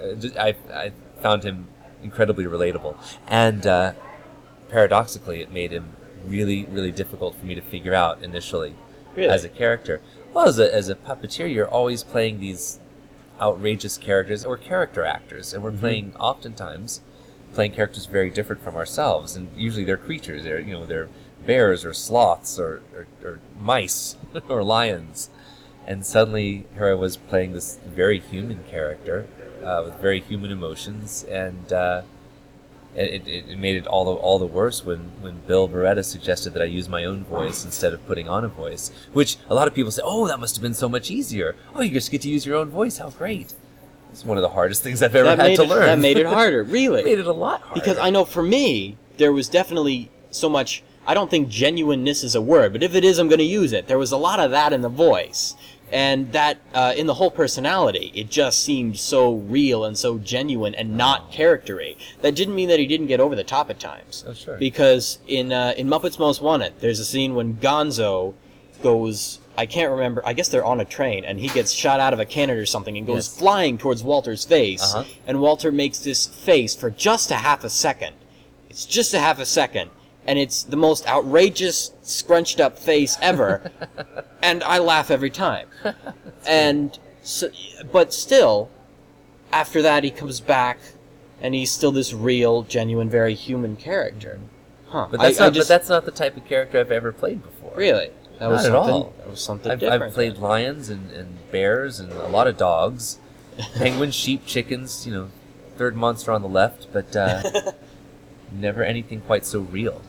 [0.00, 1.66] uh, just- I, I found him
[2.02, 3.92] incredibly relatable, and uh,
[4.68, 8.74] paradoxically, it made him really, really difficult for me to figure out initially
[9.16, 9.28] Really?
[9.28, 10.00] as a character.
[10.32, 12.78] Well, as a, as a puppeteer, you're always playing these
[13.40, 17.00] outrageous characters or character actors, and we're playing oftentimes
[17.54, 20.44] playing characters very different from ourselves, and usually they're creatures.
[20.44, 21.08] They're you know they're
[21.46, 24.16] bears or sloths or, or, or mice
[24.48, 25.30] or lions,
[25.86, 29.26] and suddenly here I was playing this very human character
[29.64, 32.02] uh, with very human emotions, and uh,
[32.94, 36.52] it, it, it made it all the, all the worse when, when Bill Barretta suggested
[36.54, 39.68] that I use my own voice instead of putting on a voice, which a lot
[39.68, 41.54] of people say, oh, that must have been so much easier.
[41.74, 42.98] Oh, you just get to use your own voice.
[42.98, 43.54] How great.
[44.10, 45.86] It's one of the hardest things I've ever that had to it, learn.
[45.86, 47.04] That made it harder, really.
[47.04, 47.80] made it a lot harder.
[47.80, 50.82] Because I know for me, there was definitely so much.
[51.08, 53.72] I don't think genuineness is a word, but if it is, I'm going to use
[53.72, 53.88] it.
[53.88, 55.54] There was a lot of that in the voice,
[55.90, 58.12] and that uh, in the whole personality.
[58.14, 61.96] It just seemed so real and so genuine and not charactery.
[62.20, 64.22] That didn't mean that he didn't get over the top at times.
[64.28, 64.58] Oh, sure.
[64.58, 68.34] Because in uh, in Muppets Most Wanted, there's a scene when Gonzo
[68.82, 69.40] goes.
[69.56, 70.22] I can't remember.
[70.24, 72.66] I guess they're on a train, and he gets shot out of a cannon or
[72.66, 73.38] something, and goes Yes.
[73.38, 74.94] flying towards Walter's face.
[74.94, 75.04] Uh-huh.
[75.26, 78.14] And Walter makes this face for just a half a second.
[78.70, 79.90] It's just a half a second,
[80.28, 83.72] and it's the most outrageous, scrunched up face ever.
[84.42, 85.68] and I laugh every time.
[86.46, 87.48] and so,
[87.90, 88.68] but still,
[89.50, 90.78] after that, he comes back,
[91.40, 94.38] and he's still this real, genuine, very human character.
[94.88, 95.08] Huh?
[95.10, 97.10] but, that's I, I not, just, but that's not the type of character I've ever
[97.10, 97.72] played before.
[97.74, 98.94] really that was Not at something.
[98.94, 99.14] all.
[99.18, 100.02] That was something I've, different.
[100.02, 103.18] I've played lions and, and bears and a lot of dogs,
[103.76, 105.06] penguins, sheep, chickens.
[105.06, 105.28] You know,
[105.76, 107.72] third monster on the left, but uh,
[108.52, 110.02] never anything quite so real.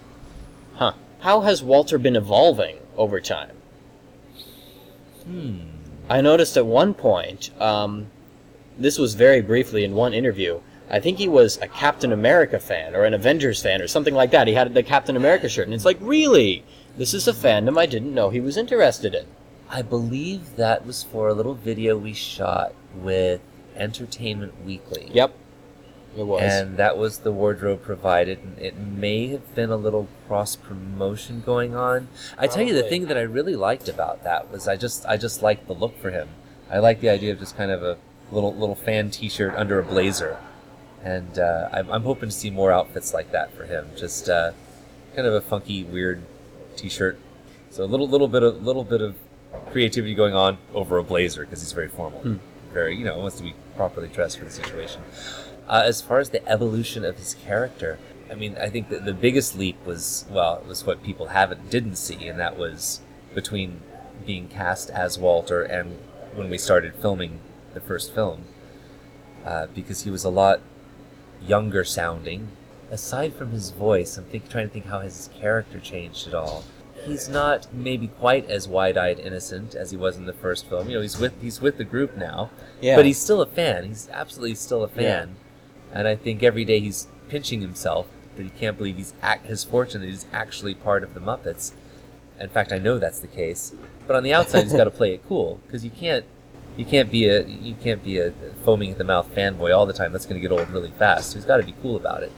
[0.80, 0.94] Huh?
[1.20, 3.58] How has Walter been evolving over time?
[5.26, 5.60] Hmm.
[6.10, 8.08] I noticed at one point, um,
[8.78, 10.62] this was very briefly in one interview.
[10.90, 14.32] I think he was a Captain America fan or an Avengers fan or something like
[14.32, 14.48] that.
[14.48, 16.64] He had the Captain America shirt, and it's like, really?
[16.96, 19.26] This is a fandom I didn't know he was interested in.
[19.70, 23.42] I believe that was for a little video we shot with
[23.76, 25.12] Entertainment Weekly.
[25.14, 25.36] Yep,
[26.20, 26.42] it was.
[26.44, 28.40] And that was the wardrobe provided.
[28.40, 32.08] and It may have been a little cross promotion going on.
[32.38, 35.18] I tell you, the thing that I really liked about that was I just I
[35.18, 36.30] just liked the look for him.
[36.70, 37.98] I like the idea of just kind of a
[38.32, 40.38] little little fan T-shirt under a blazer,
[41.04, 43.88] and uh, I'm, I'm hoping to see more outfits like that for him.
[43.98, 44.52] Just uh,
[45.16, 46.22] kind of a funky, weird
[46.76, 47.18] T-shirt.
[47.72, 49.16] So a little little bit of little bit of
[49.72, 52.36] creativity going on over a blazer because he's very formal, Hmm.
[52.74, 55.02] very you know wants to be properly dressed for the situation.
[55.70, 59.14] Uh, as far as the evolution of his character, I mean, I think that the
[59.14, 63.02] biggest leap was well, it was what people haven't didn't see, and that was
[63.36, 63.82] between
[64.26, 65.98] being cast as Walter and
[66.34, 67.40] when we started filming
[67.74, 68.46] the first film,
[69.46, 70.62] uh, because he was a lot
[71.46, 72.50] younger sounding.
[72.92, 76.64] Aside from his voice, I'm think, trying to think how his character changed at all.
[77.06, 80.90] He's not maybe quite as wide-eyed innocent as he was in the first film.
[80.90, 82.50] You know, he's with he's with the group now,
[82.82, 83.86] yeah, but he's still a fan.
[83.86, 85.36] He's absolutely still a fan,
[85.94, 89.64] and I think every day he's pinching himself that he can't believe he's act his
[89.64, 91.74] fortune that he's actually part of the Muppets.
[92.40, 93.74] In fact, I know that's the case.
[94.08, 96.26] But on the outside, he's got to play it cool because you can't
[96.78, 98.32] you can't be a you can't be a
[98.64, 100.14] foaming at the mouth fanboy all the time.
[100.14, 101.32] That's going to get old really fast.
[101.32, 102.32] So he's got to be cool about it,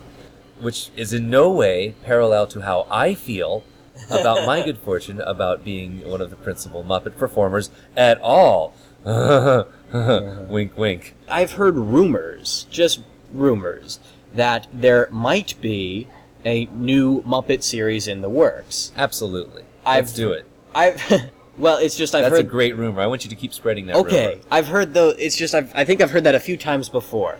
[0.59, 3.63] which is in no way parallel to how I feel
[4.09, 8.73] about my good fortune about being one of the principal Muppet performers at all.
[9.05, 11.15] wink, wink.
[11.27, 13.01] I've heard rumors, just
[13.33, 13.99] rumors,
[14.33, 16.07] that there might be
[16.45, 18.91] a new Muppet series in the works.
[18.97, 19.63] Absolutely.
[19.85, 20.45] I've- Let's do it.
[20.73, 21.01] I've
[21.57, 23.01] well, it's just I've That's heard a great rumor.
[23.01, 24.41] I want you to keep spreading that Okay, rumor.
[24.49, 25.09] I've heard though.
[25.09, 27.37] It's just I've, I think I've heard that a few times before.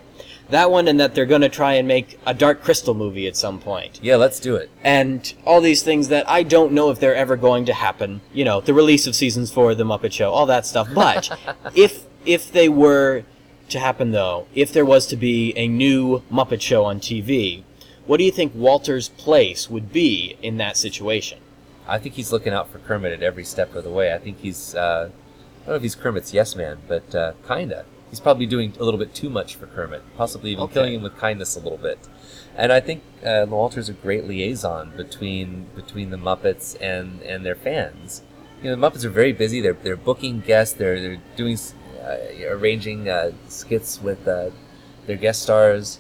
[0.50, 3.38] That one, and that they're going to try and make a Dark Crystal movie at
[3.38, 4.70] some point, Yeah, let's do it.
[4.84, 8.20] and all these things that I don't know if they're ever going to happen.
[8.34, 10.90] You know, the release of seasons four of the Muppet Show, all that stuff.
[10.94, 11.30] But
[11.74, 13.24] if if they were
[13.72, 17.64] to happen, though, if there was to be a new Muppet Show on TV,
[18.06, 21.40] what do you think Walter's place would be in that situation?
[21.88, 24.14] I think he's looking out for Kermit at every step of the way.
[24.14, 27.86] I think he's, uh, I don't know if he's Kermit's yes man, but uh, kinda.
[28.10, 30.74] He's probably doing a little bit too much for Kermit, possibly even Okay.
[30.74, 31.98] killing him with kindness a little bit.
[32.58, 37.56] And I think uh, Walter's a great liaison between between the Muppets and, and their
[37.56, 38.22] fans.
[38.62, 39.62] You know, the Muppets are very busy.
[39.62, 40.76] They're they're booking guests.
[40.76, 41.58] They're they're doing
[42.50, 44.50] arranging uh, skits with uh,
[45.08, 46.00] their guest stars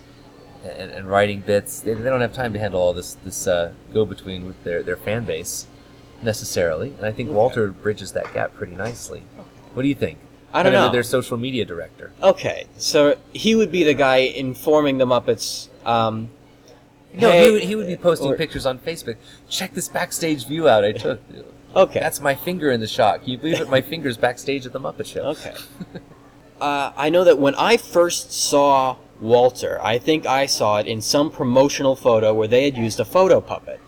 [0.63, 1.79] and, and writing bits.
[1.79, 4.83] They, they don't have time to handle all this this uh, go between with their,
[4.83, 5.67] their fan base
[6.21, 6.93] necessarily.
[6.97, 7.35] And I think Okay.
[7.35, 9.23] Walter bridges that gap pretty nicely.
[9.73, 10.17] What do you think?
[10.53, 10.91] I don't Kind of know.
[10.91, 12.11] Their social media director.
[12.21, 15.69] Okay, so he would be the guy informing the Muppets.
[15.85, 16.29] Um,
[17.13, 19.15] No, hey- he, would, he would be posting or- pictures on Facebook.
[19.49, 21.21] Check this backstage view out I took.
[21.75, 21.99] Okay.
[21.99, 23.21] That's my finger in the shot.
[23.21, 23.69] Can you believe it?
[23.69, 25.21] My finger's backstage at the Muppet Show.
[25.21, 25.53] Okay.
[26.62, 31.01] uh, I know that when I first saw Walter, I think I saw it in
[31.01, 33.79] some promotional photo where they had used a photo puppet.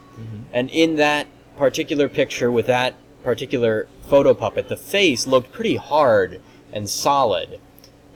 [0.54, 2.94] And in that particular picture with that
[3.24, 6.40] particular photo puppet, the face looked pretty hard
[6.72, 7.60] and solid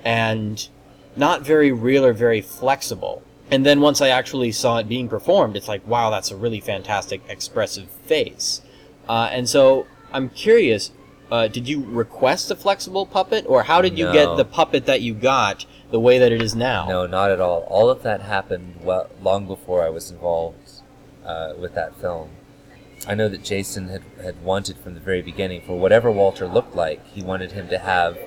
[0.05, 0.69] and
[1.15, 3.23] not very real or very flexible.
[3.49, 6.59] And then once I actually saw it being performed, it's like, wow, that's a really
[6.59, 8.61] fantastic, expressive face.
[9.07, 10.91] Uh, and so I'm curious,
[11.31, 14.13] uh, did you request a flexible puppet, or how did you No.
[14.13, 16.87] get the puppet that you got the way that it is now?
[16.87, 17.65] No, not at all.
[17.69, 20.55] All of that happened well, long before I was involved
[21.25, 22.29] uh, with that film.
[23.07, 26.75] I know that Jason had, had wanted from the very beginning, for whatever Walter looked
[26.75, 28.17] like, he wanted him to have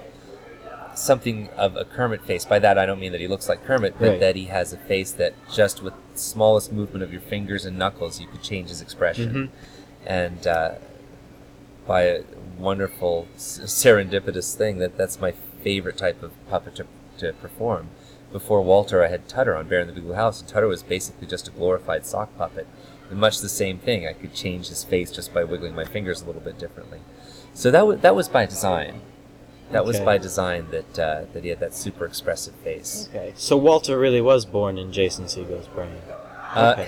[0.95, 2.45] something of a Kermit face.
[2.45, 4.21] By that, I don't mean that he looks like Kermit, but Right.
[4.21, 7.79] that he has a face that just with the smallest movement of your fingers and
[7.79, 9.51] knuckles, you could change his expression.
[10.07, 10.75] And uh,
[11.87, 12.23] by a
[12.59, 15.33] wonderful serendipitous thing, that that's my
[15.63, 16.87] favorite type of puppet to,
[17.19, 17.89] to perform.
[18.33, 20.83] Before Walter, I had Tutter on Bear in the Big Blue House, and Tutter was
[20.83, 22.67] basically just a glorified sock puppet.
[23.11, 24.07] And much the same thing.
[24.07, 27.01] I could change his face just by wiggling my fingers a little bit differently.
[27.55, 29.01] So that was that was by design.
[29.73, 33.09] That was by design that uh, that he had that super expressive face.
[33.11, 35.91] Okay, so Walter really was born in Jason Segel's brain.
[36.55, 36.87] Uh,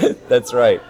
[0.28, 0.80] that's right.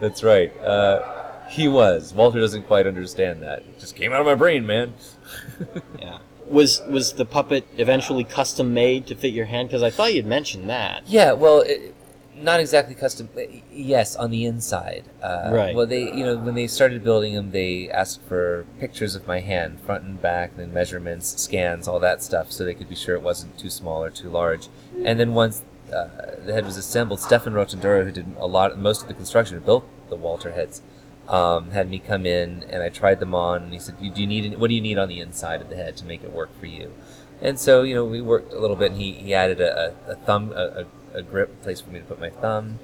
[0.00, 0.56] That's right.
[0.60, 2.12] Uh, he was.
[2.12, 3.60] Walter doesn't quite understand that.
[3.60, 4.94] It just came out of my brain, man.
[5.98, 6.18] Yeah.
[6.48, 9.68] Was was the puppet eventually custom made to fit your hand?
[9.68, 11.02] Because I thought you'd mentioned that.
[11.06, 11.92] Yeah, well, it,
[12.36, 13.28] not exactly custom.
[13.36, 13.40] uh,
[13.72, 15.04] Yes, on the inside.
[15.20, 15.74] Uh, Right.
[15.74, 19.40] Well, they, you know, when they started building them, they asked for pictures of my
[19.40, 22.94] hand, front and back, and then measurements, scans, all that stuff, so they could be
[22.94, 24.68] sure it wasn't too small or too large.
[25.04, 26.08] And then once uh,
[26.44, 29.88] the head was assembled, Stefan Rotendura, who did a lot, most of the construction, built
[30.08, 30.82] the Walter heads,
[31.28, 34.26] um, had me come in, and I tried them on, and he said, "Do you
[34.26, 34.58] need?
[34.58, 36.66] What do you need on the inside of the head to make it work for
[36.66, 36.92] you?"
[37.40, 40.14] And so, you know, we worked a little bit, and he, he added a, a,
[40.14, 42.78] thumb, a, a, grip place for me to put my thumb,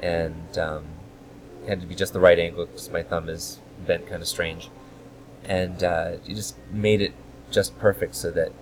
[0.00, 0.84] and um,
[1.64, 4.28] it had to be just the right angle because my thumb is bent kind of
[4.28, 4.70] strange.
[5.44, 7.12] And uh, he just made it
[7.50, 8.52] just perfect so that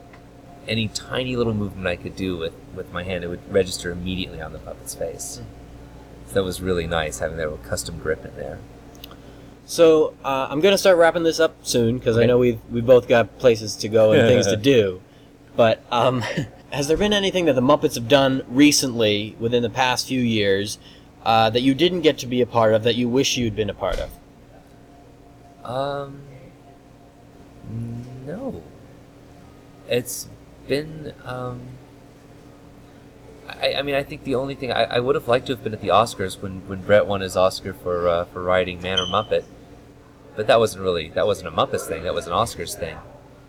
[0.69, 4.41] any tiny little movement I could do with, with my hand, it would register immediately
[4.41, 5.41] on the puppet's face.
[6.27, 8.59] So that was really nice having that little custom grip in there.
[9.65, 13.07] So uh, I'm gonna start wrapping this up soon because I know we've we both
[13.07, 15.03] got places to go and things to do.
[15.57, 16.23] But um,
[16.71, 20.79] has there been anything that the Muppets have done recently within the past few years
[21.25, 23.69] uh, that you didn't get to be a part of that you wish you'd been
[23.69, 24.11] a part of?
[25.65, 26.21] Um,
[28.27, 28.63] no.
[29.89, 30.29] It's
[30.69, 31.61] been, um,
[33.49, 35.65] I, I mean, I think the only thing I, I would have liked to have
[35.65, 39.01] been at the Oscars when, when Bret won his Oscar for uh, for writing Man
[39.01, 39.45] or Muppet,
[40.37, 42.03] but that wasn't really that wasn't a Muppets thing.
[42.05, 42.99] That was an Oscars thing.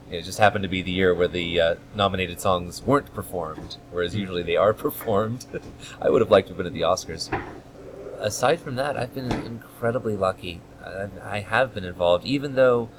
[0.09, 4.15] It just happened to be the year where the uh, nominated songs weren't performed, whereas
[4.15, 5.45] usually they are performed.
[6.01, 7.29] I would have liked to have been at the Oscars.
[8.17, 10.61] Aside from that, I've been incredibly lucky.
[10.83, 12.89] I, I have been involved, even though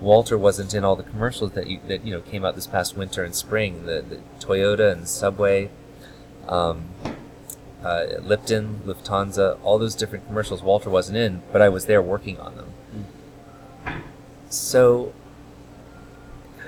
[0.00, 2.96] Walter wasn't in all the commercials that you, that you know came out this past
[2.96, 3.84] winter and spring.
[3.86, 5.70] The, the Toyota and Subway,
[6.48, 6.84] um,
[7.84, 10.62] uh, Lipton, Lufthansa, all those different commercials.
[10.62, 12.72] Walter wasn't in, but I was there working on them.
[14.48, 15.12] So,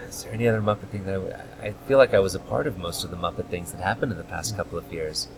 [0.09, 2.39] is there any other Muppet thing that I, would- I feel like I was a
[2.39, 5.29] part of most of the Muppet things that happened in the past couple of years?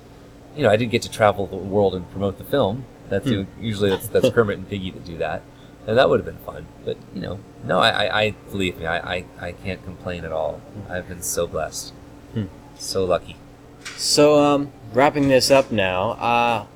[0.56, 2.84] You know, I didn't get to travel the world and promote the film.
[3.08, 3.26] That's
[3.60, 5.42] usually that's, that's Kermit and Piggy that do that,
[5.86, 6.66] and that would have been fun.
[6.84, 10.32] But you know, no, I, I, I believe me, I, I, I can't complain at
[10.32, 10.60] all.
[10.88, 11.92] I've been so blessed,
[12.76, 13.36] so lucky.
[13.96, 16.66] So, um, wrapping this up now, uh,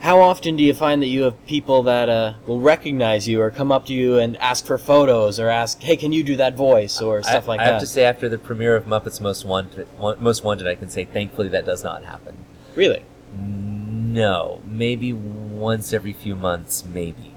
[0.00, 3.50] how often do you find that you have people that uh, will recognize you or
[3.50, 6.54] come up to you and ask for photos or ask, hey, can you do that
[6.54, 7.70] voice or stuff I, like I that?
[7.70, 9.88] I have to say, after the premiere of Muppets Most Wanted,
[10.20, 12.36] Most Wanted, I can say thankfully that does not happen.
[12.76, 13.04] Really?
[13.36, 17.27] No, maybe once every few months, maybe.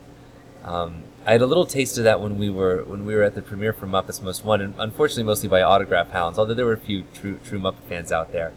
[0.63, 3.35] Um, I had a little taste of that when we were when we were at
[3.35, 4.73] the premiere for Muppets Most Wanted.
[4.77, 8.31] Unfortunately, mostly by autograph hounds, although there were a few true true Muppet fans out
[8.31, 8.53] there.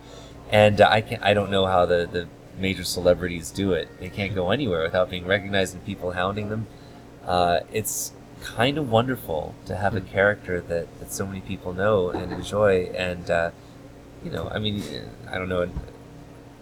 [0.51, 2.29] And uh, I can't I don't know how the the
[2.59, 3.89] major celebrities do it.
[4.01, 6.67] They can't go anywhere without being recognized and people hounding them.
[7.27, 12.11] Uh, it's kind of wonderful to have a character that, that so many people know
[12.11, 12.85] and enjoy.
[12.95, 13.51] And uh,
[14.25, 14.83] you know, I mean,
[15.31, 15.69] I don't know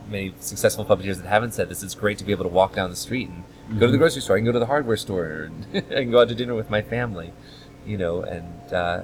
[0.09, 1.82] many successful puppeteers that haven't said this.
[1.82, 3.45] It's great to be able to walk down the street and
[3.79, 4.37] go to the grocery store.
[4.37, 5.51] I can go to the hardware store.
[5.51, 7.33] And I can go out to dinner with my family,
[7.87, 8.23] you know.
[8.23, 9.03] And uh,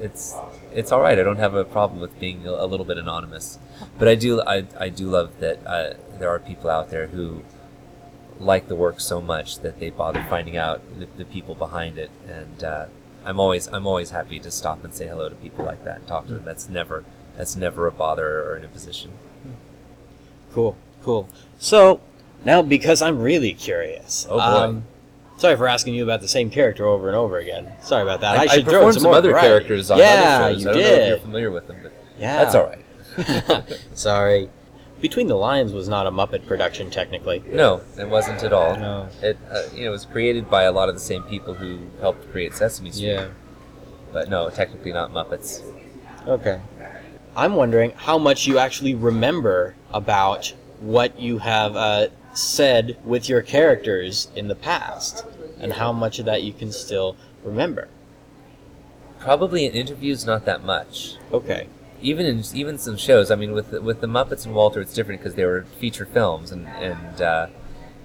[0.00, 0.34] it's
[0.72, 1.18] it's all right.
[1.18, 3.58] I don't have a problem with being a, a little bit anonymous,
[3.98, 7.42] but I do I, I do love that uh, there are people out there who
[8.38, 12.10] like the work so much that they bother finding out the, the people behind it,
[12.28, 12.86] and uh,
[13.24, 16.06] I'm always I'm always happy to stop and say hello to people like that and
[16.06, 16.44] talk to them.
[16.44, 17.04] That's never
[17.36, 19.12] that's never a bother or an imposition.
[20.52, 21.28] Cool, cool.
[21.58, 22.00] So,
[22.46, 24.26] now because I'm really curious.
[24.30, 24.40] Oh, boy.
[24.40, 24.84] um,
[25.36, 27.72] sorry for asking you about the same character over and over again.
[27.82, 28.38] Sorry about that.
[28.38, 29.48] I, I should throw in some, some other variety.
[29.48, 30.62] characters on yeah, other shows.
[30.64, 33.78] you I don't know if you're familiar with them, but Yeah, that's all right.
[33.94, 34.48] sorry.
[35.00, 37.42] Between the Lions was not a Muppet production, technically.
[37.46, 38.76] No, it wasn't at all.
[38.76, 39.08] No.
[39.20, 41.80] It uh, you know it was created by a lot of the same people who
[42.00, 43.08] helped create Sesame Street.
[43.08, 43.28] Yeah.
[44.12, 45.62] But no, technically not Muppets.
[46.26, 46.60] Okay.
[47.36, 53.42] I'm wondering how much you actually remember about what you have uh, said with your
[53.42, 55.24] characters in the past,
[55.58, 57.88] and how much of that you can still remember.
[59.20, 61.16] Probably in interviews, not that much.
[61.32, 61.68] Okay.
[62.02, 63.30] Even in even some shows.
[63.30, 66.04] I mean, with the, with the Muppets and Walter, it's different because they were feature
[66.04, 67.46] films, and and uh,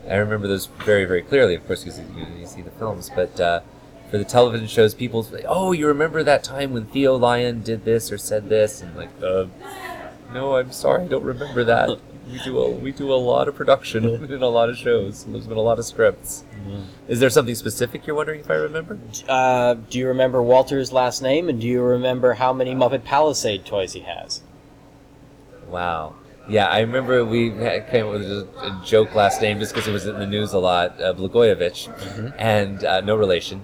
[0.09, 1.55] I remember those very very clearly.
[1.55, 3.39] Of course, because you, you see the films, but.
[3.39, 3.61] Uh,
[4.09, 7.85] for the television shows, people say, "Oh, you remember that time when Theo Lion did
[7.85, 9.45] this or said this?" And like, uh,
[10.33, 11.97] no, I'm sorry, I don't remember that.
[12.29, 15.25] We do a we do a lot of production in a lot of shows.
[15.25, 16.43] There's been a lot of scripts.
[17.07, 18.97] Is there something specific you're wondering if I remember?
[19.27, 23.65] Uh, do you remember Walter's last name, and do you remember how many Muppet Palisade
[23.65, 24.41] toys he has?
[25.67, 26.15] Wow.
[26.47, 29.91] Yeah, I remember we came up with a, a joke last name just because it
[29.91, 33.63] was in the news a lot, uh, Blagojevich, and uh, no relation.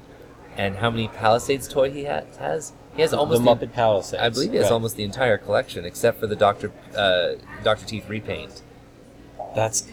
[0.55, 2.73] And how many Palisades toy he ha- has?
[2.97, 4.21] He has almost the Muppet Palisades.
[4.21, 4.71] I believe he has Right.
[4.73, 7.33] almost the entire collection except for the Doctor uh,
[7.63, 8.61] Doctor Teeth repaint.
[9.55, 9.87] That's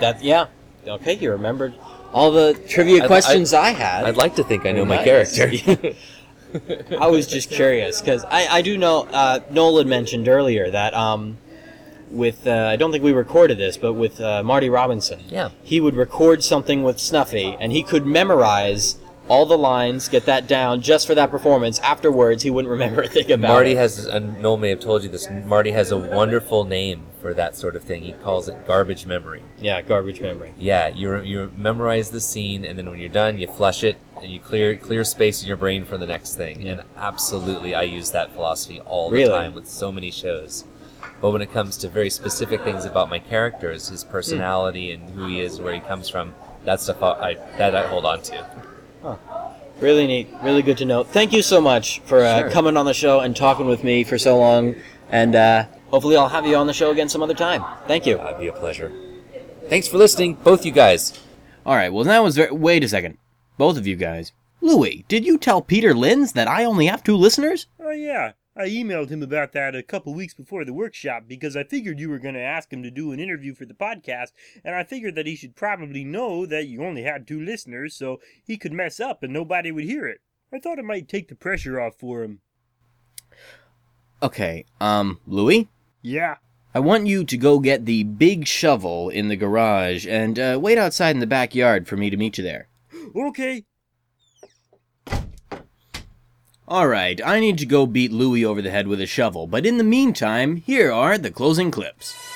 [0.00, 0.22] that.
[0.24, 0.46] Yeah.
[0.86, 1.74] Okay, you remembered
[2.12, 4.04] all the trivia I'd- questions I, had.
[4.04, 5.50] I'd like to think I know my character.
[7.00, 11.38] I was just curious because I, I do know uh, Nolan mentioned earlier that um,
[12.10, 15.48] with uh, I don't think we recorded this, but with uh, Marty Robinson, Yeah.
[15.64, 18.98] he would record something with Snuffy, and he could memorize
[19.28, 21.78] all the lines, get that down just for that performance.
[21.80, 23.76] Afterwards, he wouldn't remember a thing about Marty it.
[23.78, 25.28] has, and Noel may have told you this.
[25.46, 28.02] Marty has a wonderful name for that sort of thing.
[28.02, 29.42] He calls it garbage memory.
[29.58, 30.52] yeah, garbage memory.
[30.58, 34.30] Yeah, you you memorize the scene, and then when you're done, you flush it, and
[34.30, 36.68] you clear clear space in your brain for the next thing.
[36.68, 39.30] And absolutely, I use that philosophy all the Really?
[39.30, 40.64] time with so many shows.
[41.22, 45.26] But when it comes to very specific things about my characters, his personality and who
[45.26, 48.46] he is, where he comes from, that stuff I that I hold on to.
[49.80, 50.28] Really neat.
[50.42, 51.04] Really good to know.
[51.04, 52.50] Thank you so much for uh, Sure.
[52.50, 54.76] coming on the show and talking with me for so long.
[55.10, 57.64] And uh, hopefully, I'll have you on the show again some other time.
[57.86, 58.16] Thank you.
[58.16, 58.92] That'd be a pleasure.
[59.68, 61.18] Thanks for listening, both you guys.
[61.66, 61.92] All right.
[61.92, 62.50] Well, that was very.
[62.52, 63.18] Wait a second.
[63.58, 64.32] Both of you guys.
[64.60, 67.66] Louis, did you tell Peter Linz that I only have two listeners?
[67.78, 68.32] Oh, yeah.
[68.56, 72.08] I emailed him about that a couple weeks before the workshop because I figured you
[72.08, 74.28] were going to ask him to do an interview for the podcast,
[74.64, 78.20] and I figured that he should probably know that you only had two listeners, so
[78.44, 80.20] he could mess up and nobody would hear it.
[80.52, 82.40] I thought it might take the pressure off for him.
[84.22, 84.64] Okay.
[84.80, 85.68] Um, Louis,
[86.02, 86.36] Yeah.
[86.76, 90.76] I want you to go get the big shovel in the garage and uh, wait
[90.76, 92.68] outside in the backyard for me to meet you there.
[93.16, 93.64] Okay.
[96.66, 97.20] All right.
[97.24, 99.84] I need to go beat Louis over the head with a shovel, but in the
[99.84, 102.33] meantime, here are the closing clips.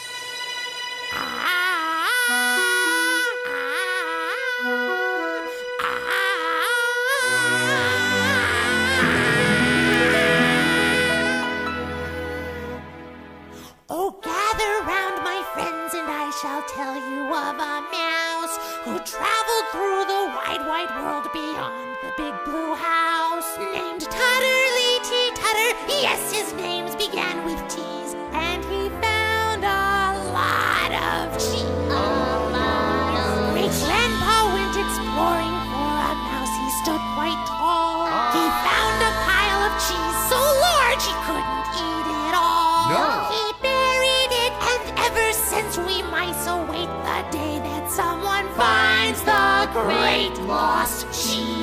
[50.08, 51.57] Great lost cheese.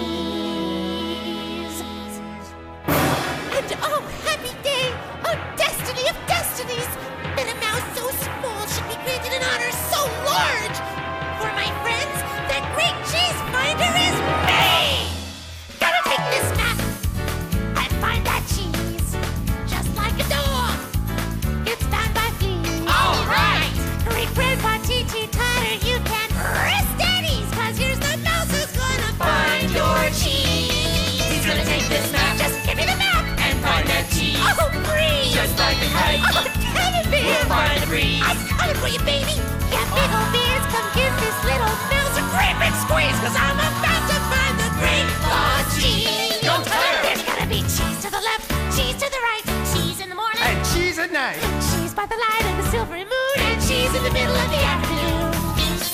[37.96, 38.24] We'll find a breeze.
[38.28, 39.40] I'm coming for you, baby.
[39.72, 43.56] Yeah, big old bears, come give this little mouse a great big squeeze, cause I'm
[43.56, 46.44] about to find the great lost cheese.
[46.44, 47.02] Don't tell her.
[47.08, 50.44] There's gotta be cheese to the left, cheese to the right, cheese in the morning,
[50.44, 51.40] And cheese at night.
[51.72, 54.60] cheese by the light of the silvery moon, and cheese in the middle of the
[54.60, 55.32] afternoon.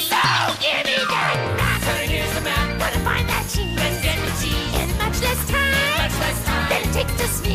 [0.10, 0.18] So
[0.58, 1.80] give me that map.
[1.86, 2.70] So here's the map.
[2.92, 3.78] To find that cheese?
[3.78, 4.74] Let's get the cheese.
[4.82, 6.68] In much less time Much less time.
[6.70, 7.51] than it takes to sneeze.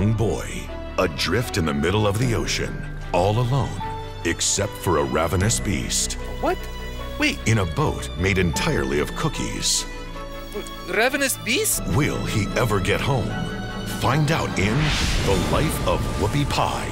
[0.00, 0.48] Young boy,
[0.98, 2.74] adrift in the middle of the ocean,
[3.12, 3.82] all alone,
[4.24, 6.56] except for a ravenous beast, What?
[7.18, 9.84] Wait, in a boat made entirely of cookies.
[10.88, 11.82] ravenous beast?
[11.88, 13.28] Will he ever get home?
[14.00, 14.74] Find out in
[15.26, 16.90] The Life of Whoopi Pie.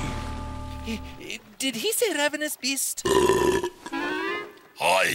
[1.59, 3.05] Did he say ravenous beast?
[4.81, 5.07] Hi,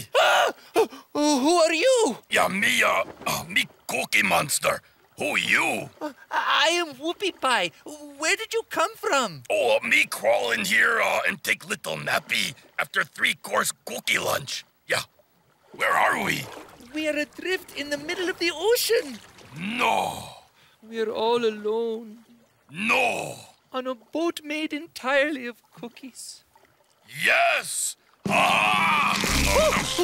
[0.75, 2.17] Oh, who are you?
[2.31, 4.81] yeah, me, uh, uh, me cookie monster.
[5.17, 5.89] Who you?
[6.31, 7.71] I am Whoopi Pie.
[8.17, 9.43] Where did you come from?
[9.49, 14.65] Oh, uh, me crawl in here uh, and take little nappy after three-course cookie lunch.
[14.87, 15.01] Yeah,
[15.73, 16.45] where are we?
[16.93, 19.19] We are adrift in the middle of the ocean.
[19.59, 20.23] No,
[20.81, 22.19] We are all alone
[22.71, 23.35] no,
[23.71, 26.43] on a boat made entirely of cookies.
[27.23, 27.95] yes.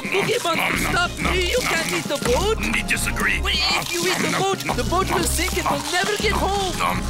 [0.09, 1.11] Cookie Monster, stop!
[1.31, 1.49] Me.
[1.51, 2.57] You can't eat the boat!
[2.73, 3.39] We disagree.
[3.43, 6.81] If you eat the boat, the boat will sink and we'll never get home!
[6.81, 7.01] Um,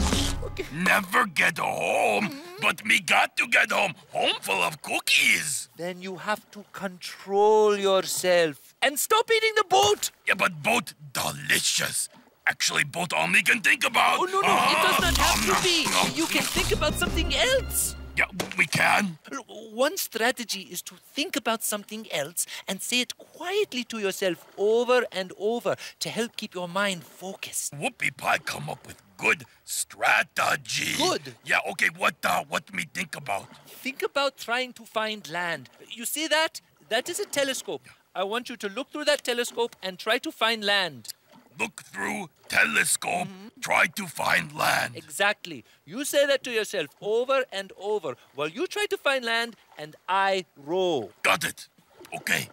[0.84, 2.30] never get home,
[2.62, 3.94] but me got to get home.
[4.12, 5.70] Home full of cookies.
[5.78, 10.12] Then you have to control yourself and stop eating the boat!
[10.28, 12.10] Yeah, but boat delicious.
[12.48, 14.20] Actually, boat all me can think about.
[14.20, 15.86] Oh, no, no, it does not have to Ah, be!
[15.86, 16.16] no.
[16.16, 17.96] You can think about something else!
[18.20, 18.26] Yeah,
[18.58, 19.18] we can.
[19.48, 25.06] One strategy is to think about something else and say it quietly to yourself over
[25.14, 27.74] and over to help keep your mind focused.
[27.74, 30.98] Whoopie Pie come up with good strategy.
[30.98, 31.34] Good.
[31.46, 33.48] Yeah, okay, what uh what me think about?
[33.68, 35.70] Think about trying to find land.
[35.90, 36.60] You see that?
[36.90, 37.88] That is a telescope.
[38.14, 41.14] I want you to look through that telescope and try to find land.
[41.60, 43.60] Look through telescope, Mm-hmm.
[43.62, 44.96] try to find land.
[44.96, 45.66] Exactly.
[45.86, 49.96] You say that to yourself over and over while you try to find land and
[50.08, 51.10] I row.
[51.22, 51.68] Got it.
[52.16, 52.50] Okay.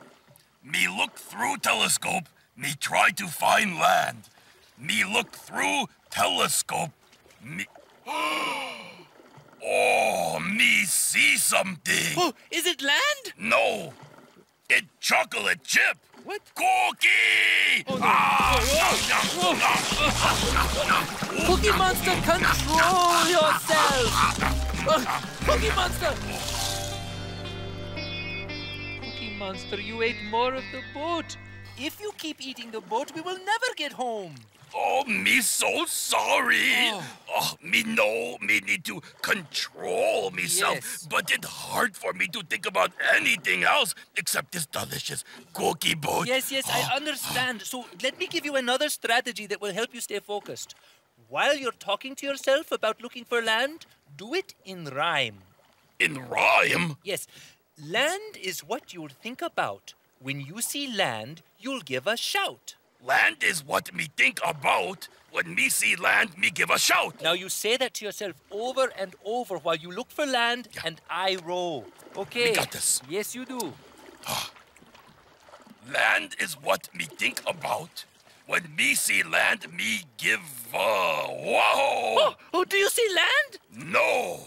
[0.65, 2.25] Me look through telescope,
[2.57, 4.25] me try to find land.
[4.77, 6.91] Me look through telescope,
[7.43, 7.65] me
[9.69, 12.15] Oh, me see something.
[12.17, 13.25] Oh, is it land?
[13.39, 13.93] No.
[14.69, 15.97] It chocolate chip.
[16.27, 16.43] What?
[16.57, 17.85] Cookie!
[17.87, 18.01] Oh, no.
[18.03, 18.59] Ah,
[19.39, 19.55] Oh.
[21.47, 24.11] Cookie Monster, control yourself!
[24.89, 25.07] Ugh,
[25.47, 26.13] Cookie Monster!
[29.05, 31.37] Cookie Monster, you ate more of the boat.
[31.79, 34.35] If you keep eating the boat, we will never get home.
[34.79, 36.91] Oh, me so sorry.
[36.93, 37.03] Oh.
[37.39, 41.07] Oh, me know me need to control myself, Yes.
[41.11, 45.25] but it's hard for me to think about anything else except this delicious
[45.55, 46.27] cookie boat.
[46.27, 46.97] Yes, yes, I oh.
[46.97, 47.63] understand.
[47.63, 50.75] So let me give you another strategy that will help you stay focused.
[51.29, 55.39] While you're talking to yourself about looking for land, do it in rhyme.
[55.99, 56.97] In rhyme.
[57.03, 57.27] Yes,
[57.83, 59.95] land is what you'll think about.
[60.21, 62.77] When you see land, you'll give a shout.
[63.05, 65.09] Land is what me think about.
[65.31, 67.23] When me see land, me give a shout.
[67.23, 71.01] Now you say that to yourself over and over while you look for land and
[71.11, 71.85] I row.
[72.17, 72.51] Okay.
[72.51, 73.03] We got this.
[73.09, 73.75] Yes, you do.
[74.27, 74.51] Ah.
[75.93, 78.05] Land is what me think about.
[78.47, 80.41] When me see land, me give
[80.73, 82.17] a whoa.
[82.19, 83.93] Oh, oh, do you see land?
[83.93, 84.39] No,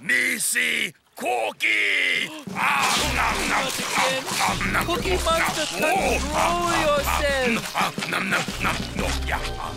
[0.00, 2.28] me see cookie.
[2.54, 2.84] ah,
[3.16, 5.96] nom, nom, nom, nom, Cookie nom, Monster, nom.
[5.96, 8.10] Control ah, yourself.
[8.10, 9.40] nom, nom, nom, no, yeah.
[9.58, 9.72] ah.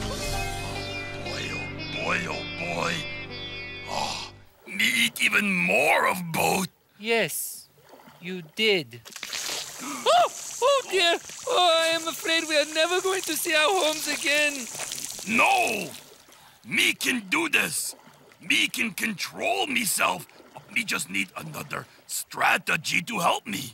[1.25, 1.65] Boy, oh
[1.95, 2.43] boy, oh
[2.75, 2.93] boy.
[3.89, 4.31] Oh,
[4.67, 6.67] me eat even more of both.
[6.99, 7.67] Yes,
[8.21, 9.01] you did.
[9.81, 10.27] Oh,
[10.61, 11.17] oh dear.
[11.47, 14.67] Oh, I am afraid we are never going to see our homes again.
[15.27, 15.87] No!
[16.65, 17.95] Me can do this!
[18.41, 20.27] Me can control myself!
[20.73, 23.73] Me just need another strategy to help me.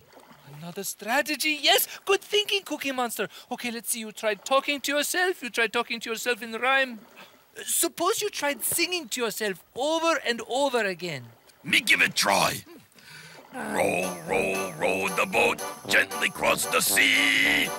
[0.59, 1.59] Another strategy?
[1.61, 3.27] Yes, good thinking, Cookie Monster.
[3.51, 3.99] Okay, let's see.
[3.99, 5.43] You tried talking to yourself.
[5.43, 6.99] You tried talking to yourself in rhyme.
[7.63, 11.23] Suppose you tried singing to yourself over and over again.
[11.63, 12.63] Me give it try.
[13.53, 17.69] Row, row, row the boat gently cross the sea.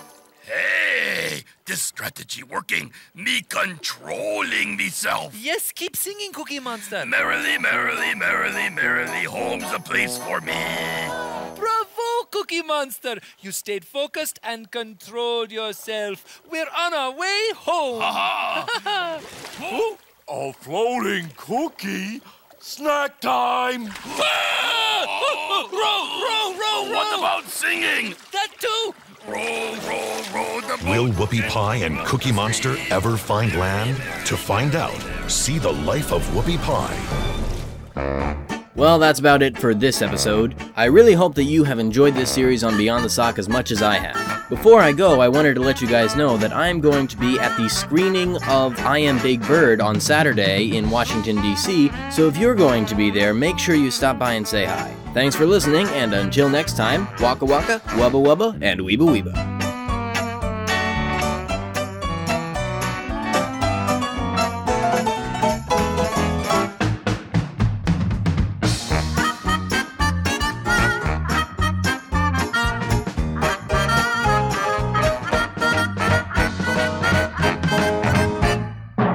[0.46, 2.92] Hey, this strategy working.
[3.16, 5.34] Me controlling myself.
[5.36, 7.04] Yes, keep singing, Cookie Monster.
[7.04, 10.54] Merrily, merrily, merrily, merrily, home's a place for me.
[11.56, 13.16] Bravo, Cookie Monster!
[13.40, 16.40] You stayed focused and controlled yourself.
[16.48, 18.02] We're on our way home.
[18.02, 19.20] Aha!
[19.62, 22.22] oh, A floating cookie?
[22.60, 23.86] Snack time!
[23.86, 28.14] row, row, row, row, What about singing?
[28.30, 28.94] That too.
[29.28, 30.78] Row, row, row the.
[30.84, 33.96] Will Whoopie Pie and Cookie Monster ever find land?
[34.26, 36.96] To find out, see the life of Whoopie Pie.
[38.76, 40.54] Well, that's about it for this episode.
[40.76, 43.72] I really hope that you have enjoyed this series on Beyond the Sock as much
[43.72, 44.48] as I have.
[44.48, 47.16] Before I go, I wanted to let you guys know that I am going to
[47.16, 52.28] be at the screening of I Am Big Bird on Saturday in Washington, D.C., so
[52.28, 54.94] if you're going to be there, make sure you stop by and say hi.
[55.16, 59.32] Thanks for listening, and until next time, waka waka, wubba wubba, and weeba weeba.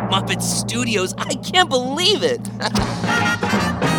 [0.09, 1.13] Muppet Studios.
[1.19, 2.49] I can't believe it.